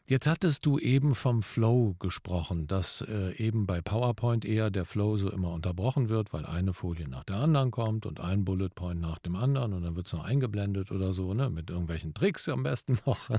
Jetzt 0.07 0.27
hattest 0.27 0.67
du 0.67 0.79
eben 0.79 1.15
vom 1.15 1.43
Flow 1.43 1.97
gesprochen, 1.99 2.67
dass 2.67 3.01
äh, 3.01 3.33
eben 3.37 3.67
bei 3.67 3.81
PowerPoint 3.81 4.45
eher 4.45 4.71
der 4.71 4.85
Flow 4.85 5.17
so 5.17 5.31
immer 5.31 5.51
unterbrochen 5.53 6.11
wird, 6.11 6.35
weil 6.35 6.45
eine 6.45 6.75
Folie 6.75 7.09
nach 7.09 7.25
der 7.25 7.37
anderen 7.37 7.71
kommt 7.71 8.05
und 8.05 8.21
ein 8.21 8.45
Bullet 8.45 8.69
Point 8.69 9.01
nach 9.01 9.19
dem 9.19 9.35
anderen 9.35 9.73
und 9.73 9.83
dann 9.83 9.97
wird 9.97 10.07
es 10.07 10.13
noch 10.13 10.25
eingeblendet 10.25 10.93
oder 10.93 11.15
so, 11.15 11.33
ne, 11.33 11.49
mit 11.49 11.71
irgendwelchen 11.71 12.13
Tricks 12.13 12.51
am 12.51 12.63
besten 12.63 12.99
noch. 13.07 13.31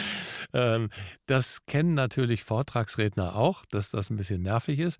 ähm, 0.54 0.88
das 1.26 1.66
kennen 1.66 1.92
natürlich 1.92 2.42
Vortragsredner 2.42 3.36
auch, 3.36 3.66
dass 3.66 3.90
das 3.90 4.08
ein 4.08 4.16
bisschen 4.16 4.40
nervig 4.40 4.78
ist. 4.78 4.98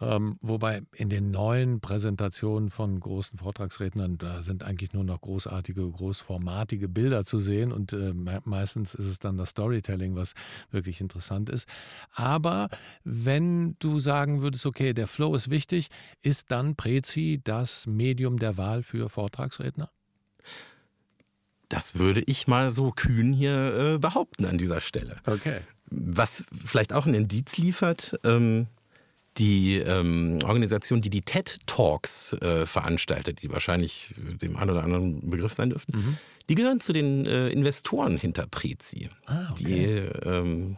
Ähm, 0.00 0.38
wobei 0.40 0.82
in 0.94 1.10
den 1.10 1.30
neuen 1.30 1.80
Präsentationen 1.80 2.70
von 2.70 2.98
großen 2.98 3.38
Vortragsrednern, 3.38 4.16
da 4.16 4.42
sind 4.42 4.64
eigentlich 4.64 4.94
nur 4.94 5.04
noch 5.04 5.20
großartige, 5.20 5.90
großformatige 5.90 6.88
Bilder 6.88 7.24
zu 7.24 7.38
sehen 7.40 7.70
und 7.70 7.92
äh, 7.92 8.14
meistens 8.44 8.94
ist 8.94 9.06
es 9.06 9.18
dann 9.18 9.36
das 9.36 9.50
Storytelling, 9.50 10.16
was 10.16 10.34
wirklich 10.70 11.00
interessant 11.00 11.50
ist. 11.50 11.68
Aber 12.12 12.70
wenn 13.04 13.76
du 13.78 13.98
sagen 13.98 14.40
würdest, 14.40 14.64
okay, 14.64 14.94
der 14.94 15.06
Flow 15.06 15.34
ist 15.34 15.50
wichtig, 15.50 15.90
ist 16.22 16.50
dann 16.50 16.76
Prezi 16.76 17.40
das 17.44 17.86
Medium 17.86 18.38
der 18.38 18.56
Wahl 18.56 18.82
für 18.82 19.10
Vortragsredner? 19.10 19.90
Das 21.68 21.94
würde 21.94 22.22
ich 22.26 22.48
mal 22.48 22.70
so 22.70 22.90
kühn 22.90 23.32
hier 23.32 23.94
äh, 23.94 23.98
behaupten 23.98 24.46
an 24.46 24.58
dieser 24.58 24.80
Stelle. 24.80 25.16
Okay. 25.26 25.60
Was 25.90 26.46
vielleicht 26.52 26.92
auch 26.92 27.06
ein 27.06 27.14
Indiz 27.14 27.58
liefert, 27.58 28.18
ähm, 28.24 28.66
die 29.38 29.78
ähm, 29.78 30.40
Organisation, 30.44 31.00
die 31.00 31.10
die 31.10 31.22
TED 31.22 31.58
Talks 31.66 32.32
äh, 32.34 32.66
veranstaltet, 32.66 33.42
die 33.42 33.50
wahrscheinlich 33.50 34.14
dem 34.16 34.56
einen 34.56 34.70
oder 34.70 34.82
anderen 34.82 35.30
Begriff 35.30 35.54
sein 35.54 35.70
dürften, 35.70 35.96
mhm. 35.96 36.18
die 36.48 36.54
gehören 36.54 36.80
zu 36.80 36.92
den 36.92 37.26
äh, 37.26 37.48
Investoren 37.48 38.16
hinter 38.16 38.46
Prezi. 38.46 39.08
Ah, 39.26 39.50
okay. 39.52 39.64
Die 39.64 39.84
ähm, 40.28 40.76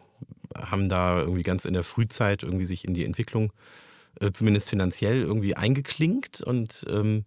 haben 0.55 0.89
da 0.89 1.21
irgendwie 1.21 1.43
ganz 1.43 1.65
in 1.65 1.73
der 1.73 1.83
Frühzeit 1.83 2.43
irgendwie 2.43 2.65
sich 2.65 2.85
in 2.85 2.95
die 2.95 3.05
Entwicklung 3.05 3.53
äh, 4.21 4.33
zumindest 4.33 4.69
finanziell 4.69 5.23
irgendwie 5.23 5.57
eingeklinkt 5.57 6.43
und 6.43 6.85
ähm, 6.89 7.25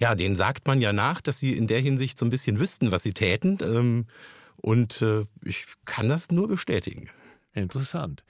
ja, 0.00 0.14
denen 0.14 0.34
sagt 0.34 0.66
man 0.66 0.80
ja 0.80 0.92
nach, 0.92 1.20
dass 1.20 1.40
sie 1.40 1.56
in 1.56 1.66
der 1.66 1.80
Hinsicht 1.80 2.18
so 2.18 2.24
ein 2.24 2.30
bisschen 2.30 2.58
wüssten, 2.58 2.90
was 2.90 3.02
sie 3.02 3.12
täten. 3.12 3.58
Ähm, 3.60 4.06
und 4.56 5.02
äh, 5.02 5.24
ich 5.44 5.66
kann 5.84 6.08
das 6.08 6.30
nur 6.30 6.48
bestätigen. 6.48 7.10
Interessant. 7.52 8.24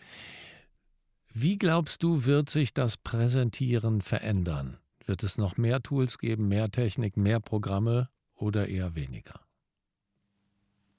Wie 1.33 1.59
glaubst 1.59 2.03
du, 2.03 2.25
wird 2.25 2.51
sich 2.51 2.75
das 2.75 2.97
Präsentieren 2.97 4.03
verändern? 4.03 4.79
Wird 5.07 5.23
es 5.23 5.39
noch 5.39 5.57
mehr 5.57 5.81
Tools 5.83 6.19
geben, 6.19 6.49
mehr 6.49 6.71
Technik, 6.71 7.17
mehr 7.17 7.41
Programme 7.41 8.09
oder 8.35 8.69
eher 8.69 8.95
weniger? 8.97 9.41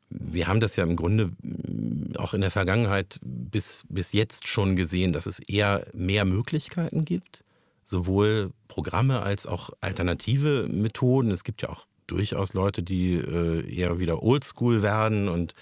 Wir 0.10 0.48
haben 0.48 0.60
das 0.60 0.76
ja 0.76 0.84
im 0.84 0.96
Grunde 0.96 1.32
mm, 1.42 2.16
auch 2.18 2.34
in 2.34 2.42
der 2.42 2.52
Vergangenheit 2.52 3.20
bis, 3.22 3.84
bis 3.90 4.14
jetzt 4.14 4.48
schon 4.48 4.76
gesehen, 4.76 5.14
dass 5.14 5.26
es 5.26 5.40
eher 5.40 5.86
mehr 5.94 6.26
Möglichkeiten 6.26 7.06
gibt, 7.06 7.44
sowohl 7.84 8.52
Programme 8.68 9.22
als 9.22 9.48
auch 9.48 9.70
alternative 9.82 10.68
Methoden. 10.70 11.32
Es 11.32 11.44
gibt 11.44 11.62
ja 11.62 11.70
auch 11.70 11.88
durchaus 12.08 12.54
Leute, 12.54 12.84
die 12.84 13.16
äh, 13.16 13.70
eher 13.74 14.00
wieder 14.00 14.24
oldschool 14.24 14.82
werden 14.82 15.30
und 15.30 15.54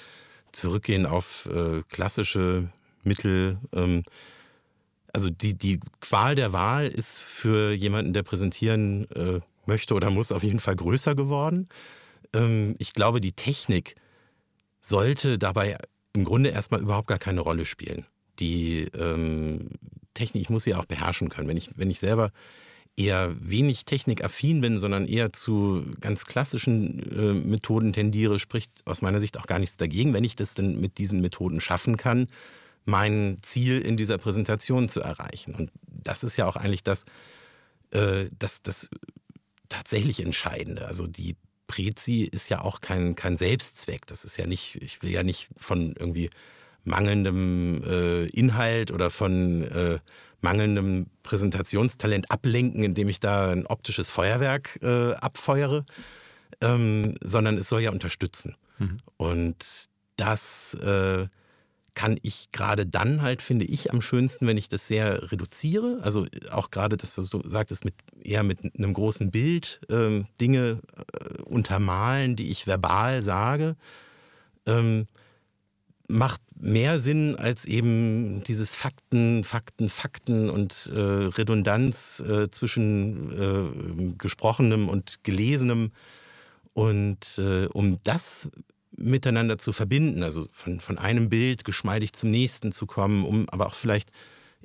zurückgehen 0.51 1.05
auf 1.05 1.47
äh, 1.51 1.81
klassische 1.89 2.69
Mittel. 3.03 3.59
Also 5.13 5.29
die, 5.29 5.57
die 5.57 5.79
Qual 6.01 6.35
der 6.35 6.53
Wahl 6.53 6.87
ist 6.87 7.19
für 7.19 7.71
jemanden, 7.71 8.13
der 8.13 8.23
präsentieren 8.23 9.09
äh, 9.11 9.39
möchte 9.65 9.93
oder 9.93 10.09
muss, 10.09 10.31
auf 10.31 10.43
jeden 10.43 10.59
Fall 10.59 10.75
größer 10.75 11.15
geworden. 11.15 11.69
Ähm, 12.33 12.75
ich 12.79 12.93
glaube, 12.93 13.21
die 13.21 13.33
Technik 13.33 13.95
sollte 14.81 15.37
dabei 15.37 15.77
im 16.13 16.25
Grunde 16.25 16.49
erstmal 16.49 16.81
überhaupt 16.81 17.07
gar 17.07 17.19
keine 17.19 17.41
Rolle 17.41 17.65
spielen. 17.65 18.05
Die 18.39 18.85
ähm, 18.95 19.69
Technik, 20.13 20.43
ich 20.43 20.49
muss 20.49 20.63
sie 20.63 20.75
auch 20.75 20.85
beherrschen 20.85 21.29
können. 21.29 21.47
Wenn 21.47 21.57
ich, 21.57 21.71
wenn 21.75 21.89
ich 21.89 21.99
selber 21.99 22.31
eher 22.97 23.35
wenig 23.39 23.85
technikaffin 23.85 24.61
bin, 24.61 24.77
sondern 24.77 25.07
eher 25.07 25.31
zu 25.31 25.85
ganz 26.01 26.25
klassischen 26.25 26.99
äh, 27.11 27.33
Methoden 27.47 27.93
tendiere, 27.93 28.39
spricht 28.39 28.71
aus 28.85 29.01
meiner 29.01 29.19
Sicht 29.19 29.37
auch 29.37 29.47
gar 29.47 29.59
nichts 29.59 29.77
dagegen, 29.77 30.13
wenn 30.13 30.23
ich 30.23 30.35
das 30.35 30.53
denn 30.53 30.79
mit 30.81 30.97
diesen 30.97 31.21
Methoden 31.21 31.61
schaffen 31.61 31.95
kann, 31.97 32.27
mein 32.85 33.37
Ziel 33.41 33.79
in 33.81 33.97
dieser 33.97 34.17
Präsentation 34.17 34.89
zu 34.89 35.01
erreichen. 35.01 35.55
Und 35.55 35.71
das 35.87 36.23
ist 36.23 36.37
ja 36.37 36.47
auch 36.47 36.55
eigentlich 36.55 36.83
das, 36.83 37.05
äh, 37.91 38.25
das, 38.37 38.61
das 38.61 38.89
tatsächlich 39.69 40.23
Entscheidende. 40.23 40.85
Also 40.87 41.07
die 41.07 41.35
Prezi 41.67 42.23
ist 42.23 42.49
ja 42.49 42.61
auch 42.61 42.81
kein, 42.81 43.15
kein 43.15 43.37
Selbstzweck. 43.37 44.07
Das 44.07 44.25
ist 44.25 44.37
ja 44.37 44.47
nicht, 44.47 44.81
ich 44.81 45.01
will 45.03 45.11
ja 45.11 45.23
nicht 45.23 45.49
von 45.55 45.93
irgendwie 45.97 46.29
mangelndem 46.83 47.83
äh, 47.83 48.25
Inhalt 48.29 48.91
oder 48.91 49.09
von 49.09 49.63
äh, 49.63 49.99
mangelndem 50.41 51.07
Präsentationstalent 51.23 52.31
ablenken, 52.31 52.83
indem 52.83 53.09
ich 53.09 53.19
da 53.19 53.51
ein 53.51 53.65
optisches 53.65 54.09
Feuerwerk 54.09 54.79
äh, 54.81 55.13
abfeuere, 55.13 55.85
ähm, 56.61 57.15
sondern 57.23 57.57
es 57.57 57.69
soll 57.69 57.81
ja 57.81 57.91
unterstützen. 57.91 58.55
Mhm. 58.79 58.97
Und 59.17 59.89
das 60.15 60.73
äh, 60.75 61.27
kann 61.95 62.17
ich 62.21 62.51
gerade 62.51 62.85
dann 62.85 63.21
halt, 63.21 63.41
finde 63.41 63.65
ich, 63.65 63.91
am 63.91 64.01
schönsten, 64.01 64.47
wenn 64.47 64.57
ich 64.57 64.69
das 64.69 64.87
sehr 64.87 65.31
reduziere. 65.31 65.99
Also 66.01 66.25
auch 66.51 66.71
gerade 66.71 66.97
das, 66.97 67.17
was 67.17 67.29
du 67.29 67.41
sagtest, 67.47 67.85
mit, 67.85 67.95
eher 68.23 68.43
mit 68.43 68.59
einem 68.77 68.93
großen 68.93 69.31
Bild 69.31 69.81
ähm, 69.89 70.25
Dinge 70.39 70.79
äh, 70.95 71.41
untermalen, 71.43 72.35
die 72.35 72.49
ich 72.49 72.67
verbal 72.67 73.21
sage, 73.21 73.75
ähm, 74.65 75.07
macht 76.09 76.41
mehr 76.59 76.99
Sinn 76.99 77.35
als 77.35 77.65
eben 77.65 78.43
dieses 78.43 78.73
Fakten, 78.73 79.43
Fakten, 79.43 79.89
Fakten 79.89 80.49
und 80.49 80.89
äh, 80.93 80.99
Redundanz 80.99 82.19
äh, 82.19 82.49
zwischen 82.49 83.31
äh, 83.31 84.13
gesprochenem 84.17 84.89
und 84.89 85.23
gelesenem. 85.23 85.91
Und 86.73 87.37
äh, 87.37 87.67
um 87.67 87.99
das 88.03 88.49
miteinander 88.99 89.57
zu 89.57 89.71
verbinden, 89.71 90.23
also 90.23 90.47
von, 90.53 90.79
von 90.79 90.97
einem 90.97 91.29
Bild 91.29 91.65
geschmeidig 91.65 92.13
zum 92.13 92.29
nächsten 92.29 92.71
zu 92.71 92.85
kommen, 92.85 93.25
um 93.25 93.49
aber 93.49 93.67
auch 93.67 93.75
vielleicht 93.75 94.11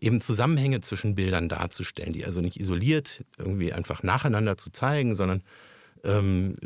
eben 0.01 0.21
Zusammenhänge 0.21 0.81
zwischen 0.81 1.15
Bildern 1.15 1.49
darzustellen, 1.49 2.13
die 2.13 2.25
also 2.25 2.41
nicht 2.41 2.59
isoliert 2.59 3.25
irgendwie 3.39 3.73
einfach 3.73 4.03
nacheinander 4.03 4.57
zu 4.57 4.71
zeigen, 4.71 5.15
sondern 5.15 5.43
ähm, 6.05 6.57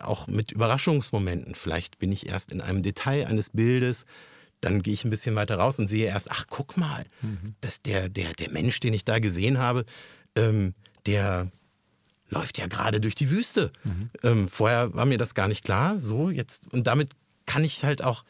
auch 0.00 0.26
mit 0.26 0.52
Überraschungsmomenten. 0.52 1.54
Vielleicht 1.54 1.98
bin 1.98 2.12
ich 2.12 2.26
erst 2.26 2.50
in 2.52 2.60
einem 2.60 2.82
Detail 2.82 3.26
eines 3.26 3.50
Bildes, 3.50 4.06
dann 4.60 4.82
gehe 4.82 4.94
ich 4.94 5.04
ein 5.04 5.10
bisschen 5.10 5.36
weiter 5.36 5.56
raus 5.56 5.78
und 5.78 5.86
sehe 5.86 6.06
erst, 6.06 6.30
ach 6.30 6.46
guck 6.48 6.76
mal, 6.76 7.04
mhm. 7.22 7.54
dass 7.60 7.80
der, 7.82 8.08
der, 8.08 8.32
der 8.32 8.50
Mensch, 8.50 8.80
den 8.80 8.92
ich 8.92 9.04
da 9.04 9.20
gesehen 9.20 9.58
habe, 9.58 9.84
ähm, 10.36 10.74
der 11.06 11.50
läuft 12.28 12.58
ja 12.58 12.66
gerade 12.66 13.00
durch 13.00 13.14
die 13.14 13.30
Wüste. 13.30 13.72
Mhm. 13.84 14.10
Ähm, 14.22 14.48
vorher 14.48 14.94
war 14.94 15.06
mir 15.06 15.18
das 15.18 15.34
gar 15.34 15.48
nicht 15.48 15.64
klar. 15.64 15.98
So, 15.98 16.30
jetzt, 16.30 16.72
und 16.72 16.86
damit 16.86 17.12
kann 17.46 17.64
ich 17.64 17.84
halt 17.84 18.02
auch 18.02 18.24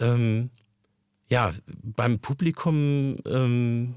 ähm, 0.00 0.50
ja, 1.28 1.52
beim 1.66 2.18
Publikum 2.18 3.16
ähm, 3.26 3.94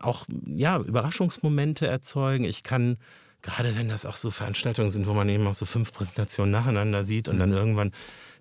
auch 0.00 0.24
ja, 0.46 0.78
Überraschungsmomente 0.78 1.86
erzeugen. 1.86 2.44
Ich 2.44 2.62
kann, 2.62 2.96
gerade 3.42 3.76
wenn 3.76 3.88
das 3.88 4.06
auch 4.06 4.16
so 4.16 4.30
Veranstaltungen 4.30 4.90
sind, 4.90 5.06
wo 5.06 5.14
man 5.14 5.28
eben 5.28 5.46
auch 5.46 5.54
so 5.54 5.66
fünf 5.66 5.92
Präsentationen 5.92 6.50
nacheinander 6.50 7.02
sieht 7.02 7.28
und 7.28 7.36
mhm. 7.36 7.40
dann 7.40 7.52
irgendwann 7.52 7.92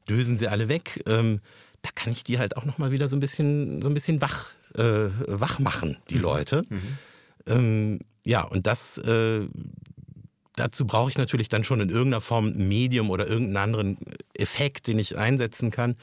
dösen 0.07 0.37
sie 0.37 0.47
alle 0.47 0.69
weg, 0.69 1.03
ähm, 1.05 1.41
da 1.81 1.89
kann 1.93 2.11
ich 2.11 2.23
die 2.23 2.39
halt 2.39 2.57
auch 2.57 2.65
nochmal 2.65 2.91
wieder 2.91 3.07
so 3.07 3.17
ein 3.17 3.19
bisschen, 3.19 3.81
so 3.81 3.89
ein 3.89 3.93
bisschen 3.93 4.21
wach, 4.21 4.51
äh, 4.75 5.09
wach 5.27 5.59
machen, 5.59 5.97
die 6.09 6.15
mhm. 6.15 6.21
Leute. 6.21 6.65
Mhm. 6.69 6.97
Ähm, 7.47 7.99
ja, 8.25 8.43
und 8.43 8.67
das 8.67 8.97
äh, 8.99 9.47
dazu 10.55 10.85
brauche 10.85 11.09
ich 11.09 11.17
natürlich 11.17 11.49
dann 11.49 11.63
schon 11.63 11.81
in 11.81 11.89
irgendeiner 11.89 12.21
Form 12.21 12.47
ein 12.47 12.67
Medium 12.67 13.09
oder 13.09 13.27
irgendeinen 13.27 13.57
anderen 13.57 13.97
Effekt, 14.33 14.87
den 14.87 14.99
ich 14.99 15.17
einsetzen 15.17 15.71
kann. 15.71 15.95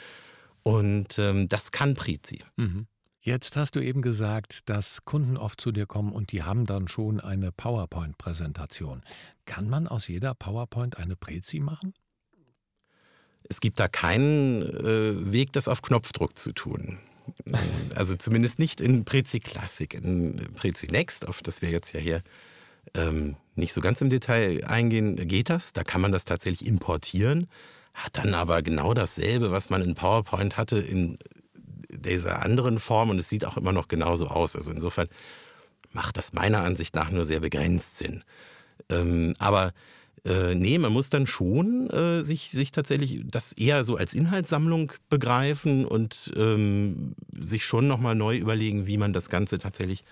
Und 0.63 1.19
ähm, 1.19 1.49
das 1.49 1.71
kann 1.71 1.95
Prezi. 1.95 2.41
Mhm. 2.57 2.87
Jetzt 3.21 3.57
hast 3.57 3.77
du 3.77 3.81
eben 3.81 4.01
gesagt, 4.01 4.69
dass 4.69 5.05
Kunden 5.05 5.37
oft 5.37 5.61
zu 5.61 5.73
dir 5.73 5.87
kommen 5.87 6.13
und 6.13 6.33
die 6.33 6.45
haben 6.45 6.67
dann 6.67 6.89
schon 6.89 7.21
eine 7.21 7.53
PowerPoint-Präsentation. 7.53 9.03
Kann 9.45 9.69
man 9.69 9.87
aus 9.87 10.09
jeder 10.09 10.35
PowerPoint 10.35 10.97
eine 10.97 11.17
Prezi 11.17 11.61
machen? 11.61 11.95
Es 13.43 13.61
gibt 13.61 13.81
da 13.81 13.89
keinen 13.89 14.63
äh, 14.63 15.33
Weg, 15.33 15.53
das 15.53 15.69
auf 15.69 15.83
Knopfdruck 15.83 16.39
zu 16.39 16.53
tun. 16.53 16.99
Also 17.95 18.15
zumindest 18.15 18.59
nicht 18.59 18.81
in 18.81 19.05
Prezi 19.05 19.41
Classic. 19.41 19.93
In 19.95 20.49
Prezi 20.55 20.87
Next, 20.87 21.27
auf 21.27 21.43
das 21.43 21.63
wir 21.63 21.71
jetzt 21.71 21.93
ja 21.93 22.01
hier 22.01 22.23
ähm, 22.95 23.37
nicht 23.55 23.73
so 23.73 23.81
ganz 23.81 24.01
im 24.01 24.11
Detail 24.11 24.65
eingehen, 24.65 25.17
geht 25.29 25.51
das. 25.51 25.73
Da 25.73 25.85
kann 25.85 26.01
man 26.01 26.13
das 26.13 26.25
tatsächlich 26.25 26.67
importieren. 26.67 27.49
Hat 27.95 28.17
dann 28.17 28.35
aber 28.35 28.63
genau 28.63 28.95
dasselbe, 28.95 29.51
was 29.51 29.71
man 29.71 29.83
in 29.83 29.95
PowerPoint 29.95 30.57
hatte, 30.57 30.79
in 30.79 31.19
dieser 31.91 32.43
anderen 32.43 32.79
Form 32.79 33.11
und 33.11 33.19
es 33.19 33.29
sieht 33.29 33.45
auch 33.45 33.57
immer 33.57 33.73
noch 33.73 33.89
genauso 33.89 34.29
aus. 34.29 34.55
Also 34.55 34.71
insofern 34.71 35.09
macht 35.93 36.17
das 36.17 36.33
meiner 36.33 36.63
Ansicht 36.63 36.95
nach 36.95 37.11
nur 37.11 37.25
sehr 37.25 37.41
begrenzt 37.41 37.99
Sinn. 37.99 38.23
Ähm, 38.91 39.35
aber 39.39 39.73
Äh, 40.25 40.55
nee, 40.55 40.79
man 40.79 40.93
muss 40.93 41.11
dann 41.11 41.27
schon 41.27 41.89
äh, 41.91 42.23
sich, 42.23 42.51
sich 42.51 42.73
tatsächlich 42.73 43.23
das 43.27 43.53
eher 43.53 43.85
so 43.85 43.97
als 43.97 44.15
Inhaltssammlung 44.15 44.93
begreifen 45.09 45.85
und 45.85 46.33
ähm, 46.37 47.15
sich 47.39 47.65
schon 47.65 47.87
nochmal 47.87 48.15
neu 48.15 48.37
überlegen, 48.37 48.87
wie 48.87 48.99
man 48.99 49.13
das 49.13 49.31
Ganze 49.31 49.59
tatsächlich 49.59 50.05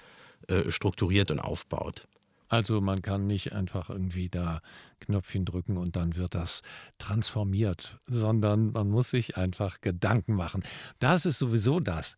äh, 0.49 0.71
strukturiert 0.71 1.31
und 1.31 1.41
aufbaut. 1.41 2.03
Also 2.49 2.81
man 2.81 3.03
kann 3.03 3.27
nicht 3.27 3.53
einfach 3.55 3.91
irgendwie 3.91 4.29
da 4.29 4.61
Knöpfchen 5.01 5.45
drücken 5.45 5.77
und 5.77 5.97
dann 5.97 6.15
wird 6.15 6.35
das 6.35 6.63
transformiert, 6.99 7.99
sondern 8.07 8.71
man 8.71 8.89
muss 8.89 9.11
sich 9.11 9.37
einfach 9.37 9.81
Gedanken 9.81 10.35
machen. 10.35 10.63
Das 11.01 11.27
ist 11.27 11.39
sowieso 11.39 11.81
das, 11.81 12.17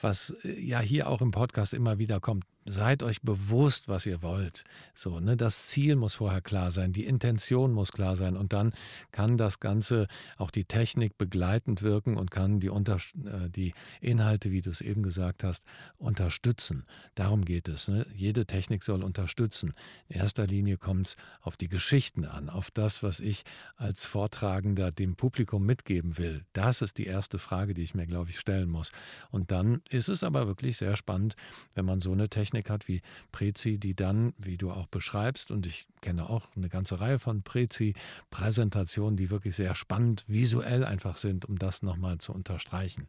was 0.00 0.36
äh, 0.44 0.60
ja 0.60 0.80
hier 0.80 1.08
auch 1.08 1.22
im 1.22 1.30
Podcast 1.30 1.72
immer 1.72 1.98
wieder 1.98 2.20
kommt 2.20 2.44
seid 2.64 3.02
euch 3.02 3.22
bewusst, 3.22 3.88
was 3.88 4.06
ihr 4.06 4.22
wollt. 4.22 4.64
So, 4.94 5.20
ne, 5.20 5.36
das 5.36 5.66
Ziel 5.66 5.96
muss 5.96 6.16
vorher 6.16 6.40
klar 6.40 6.70
sein, 6.70 6.92
die 6.92 7.04
Intention 7.04 7.72
muss 7.72 7.92
klar 7.92 8.16
sein 8.16 8.36
und 8.36 8.52
dann 8.52 8.72
kann 9.10 9.36
das 9.36 9.60
Ganze 9.60 10.06
auch 10.36 10.50
die 10.50 10.64
Technik 10.64 11.18
begleitend 11.18 11.82
wirken 11.82 12.16
und 12.16 12.30
kann 12.30 12.60
die, 12.60 12.68
Unter 12.68 12.96
äh, 12.96 13.50
die 13.50 13.74
Inhalte, 14.00 14.52
wie 14.52 14.60
du 14.60 14.70
es 14.70 14.80
eben 14.80 15.02
gesagt 15.02 15.42
hast, 15.44 15.64
unterstützen. 15.98 16.84
Darum 17.14 17.44
geht 17.44 17.68
es. 17.68 17.88
Ne? 17.88 18.06
Jede 18.14 18.46
Technik 18.46 18.84
soll 18.84 19.02
unterstützen. 19.02 19.74
In 20.08 20.20
erster 20.20 20.46
Linie 20.46 20.76
kommt 20.76 21.08
es 21.08 21.16
auf 21.40 21.56
die 21.56 21.68
Geschichten 21.68 22.24
an, 22.24 22.48
auf 22.48 22.70
das, 22.70 23.02
was 23.02 23.20
ich 23.20 23.44
als 23.76 24.04
Vortragender 24.04 24.92
dem 24.92 25.16
Publikum 25.16 25.66
mitgeben 25.66 26.16
will. 26.18 26.44
Das 26.52 26.82
ist 26.82 26.98
die 26.98 27.06
erste 27.06 27.38
Frage, 27.38 27.74
die 27.74 27.82
ich 27.82 27.94
mir, 27.94 28.06
glaube 28.06 28.30
ich, 28.30 28.38
stellen 28.38 28.68
muss. 28.68 28.92
Und 29.30 29.50
dann 29.50 29.82
ist 29.88 30.08
es 30.08 30.22
aber 30.22 30.46
wirklich 30.46 30.76
sehr 30.76 30.96
spannend, 30.96 31.34
wenn 31.74 31.84
man 31.84 32.00
so 32.00 32.12
eine 32.12 32.28
Technik 32.28 32.51
Technik 32.52 32.70
hat 32.70 32.88
wie 32.88 33.00
Prezi, 33.32 33.78
die 33.78 33.94
dann, 33.94 34.34
wie 34.36 34.58
du 34.58 34.70
auch 34.70 34.86
beschreibst, 34.86 35.50
und 35.50 35.66
ich 35.66 35.86
kenne 36.02 36.28
auch 36.28 36.48
eine 36.54 36.68
ganze 36.68 37.00
Reihe 37.00 37.18
von 37.18 37.42
Prezi-Präsentationen, 37.42 39.16
die 39.16 39.30
wirklich 39.30 39.56
sehr 39.56 39.74
spannend 39.74 40.24
visuell 40.28 40.84
einfach 40.84 41.16
sind, 41.16 41.46
um 41.46 41.58
das 41.58 41.82
nochmal 41.82 42.18
zu 42.18 42.32
unterstreichen. 42.32 43.08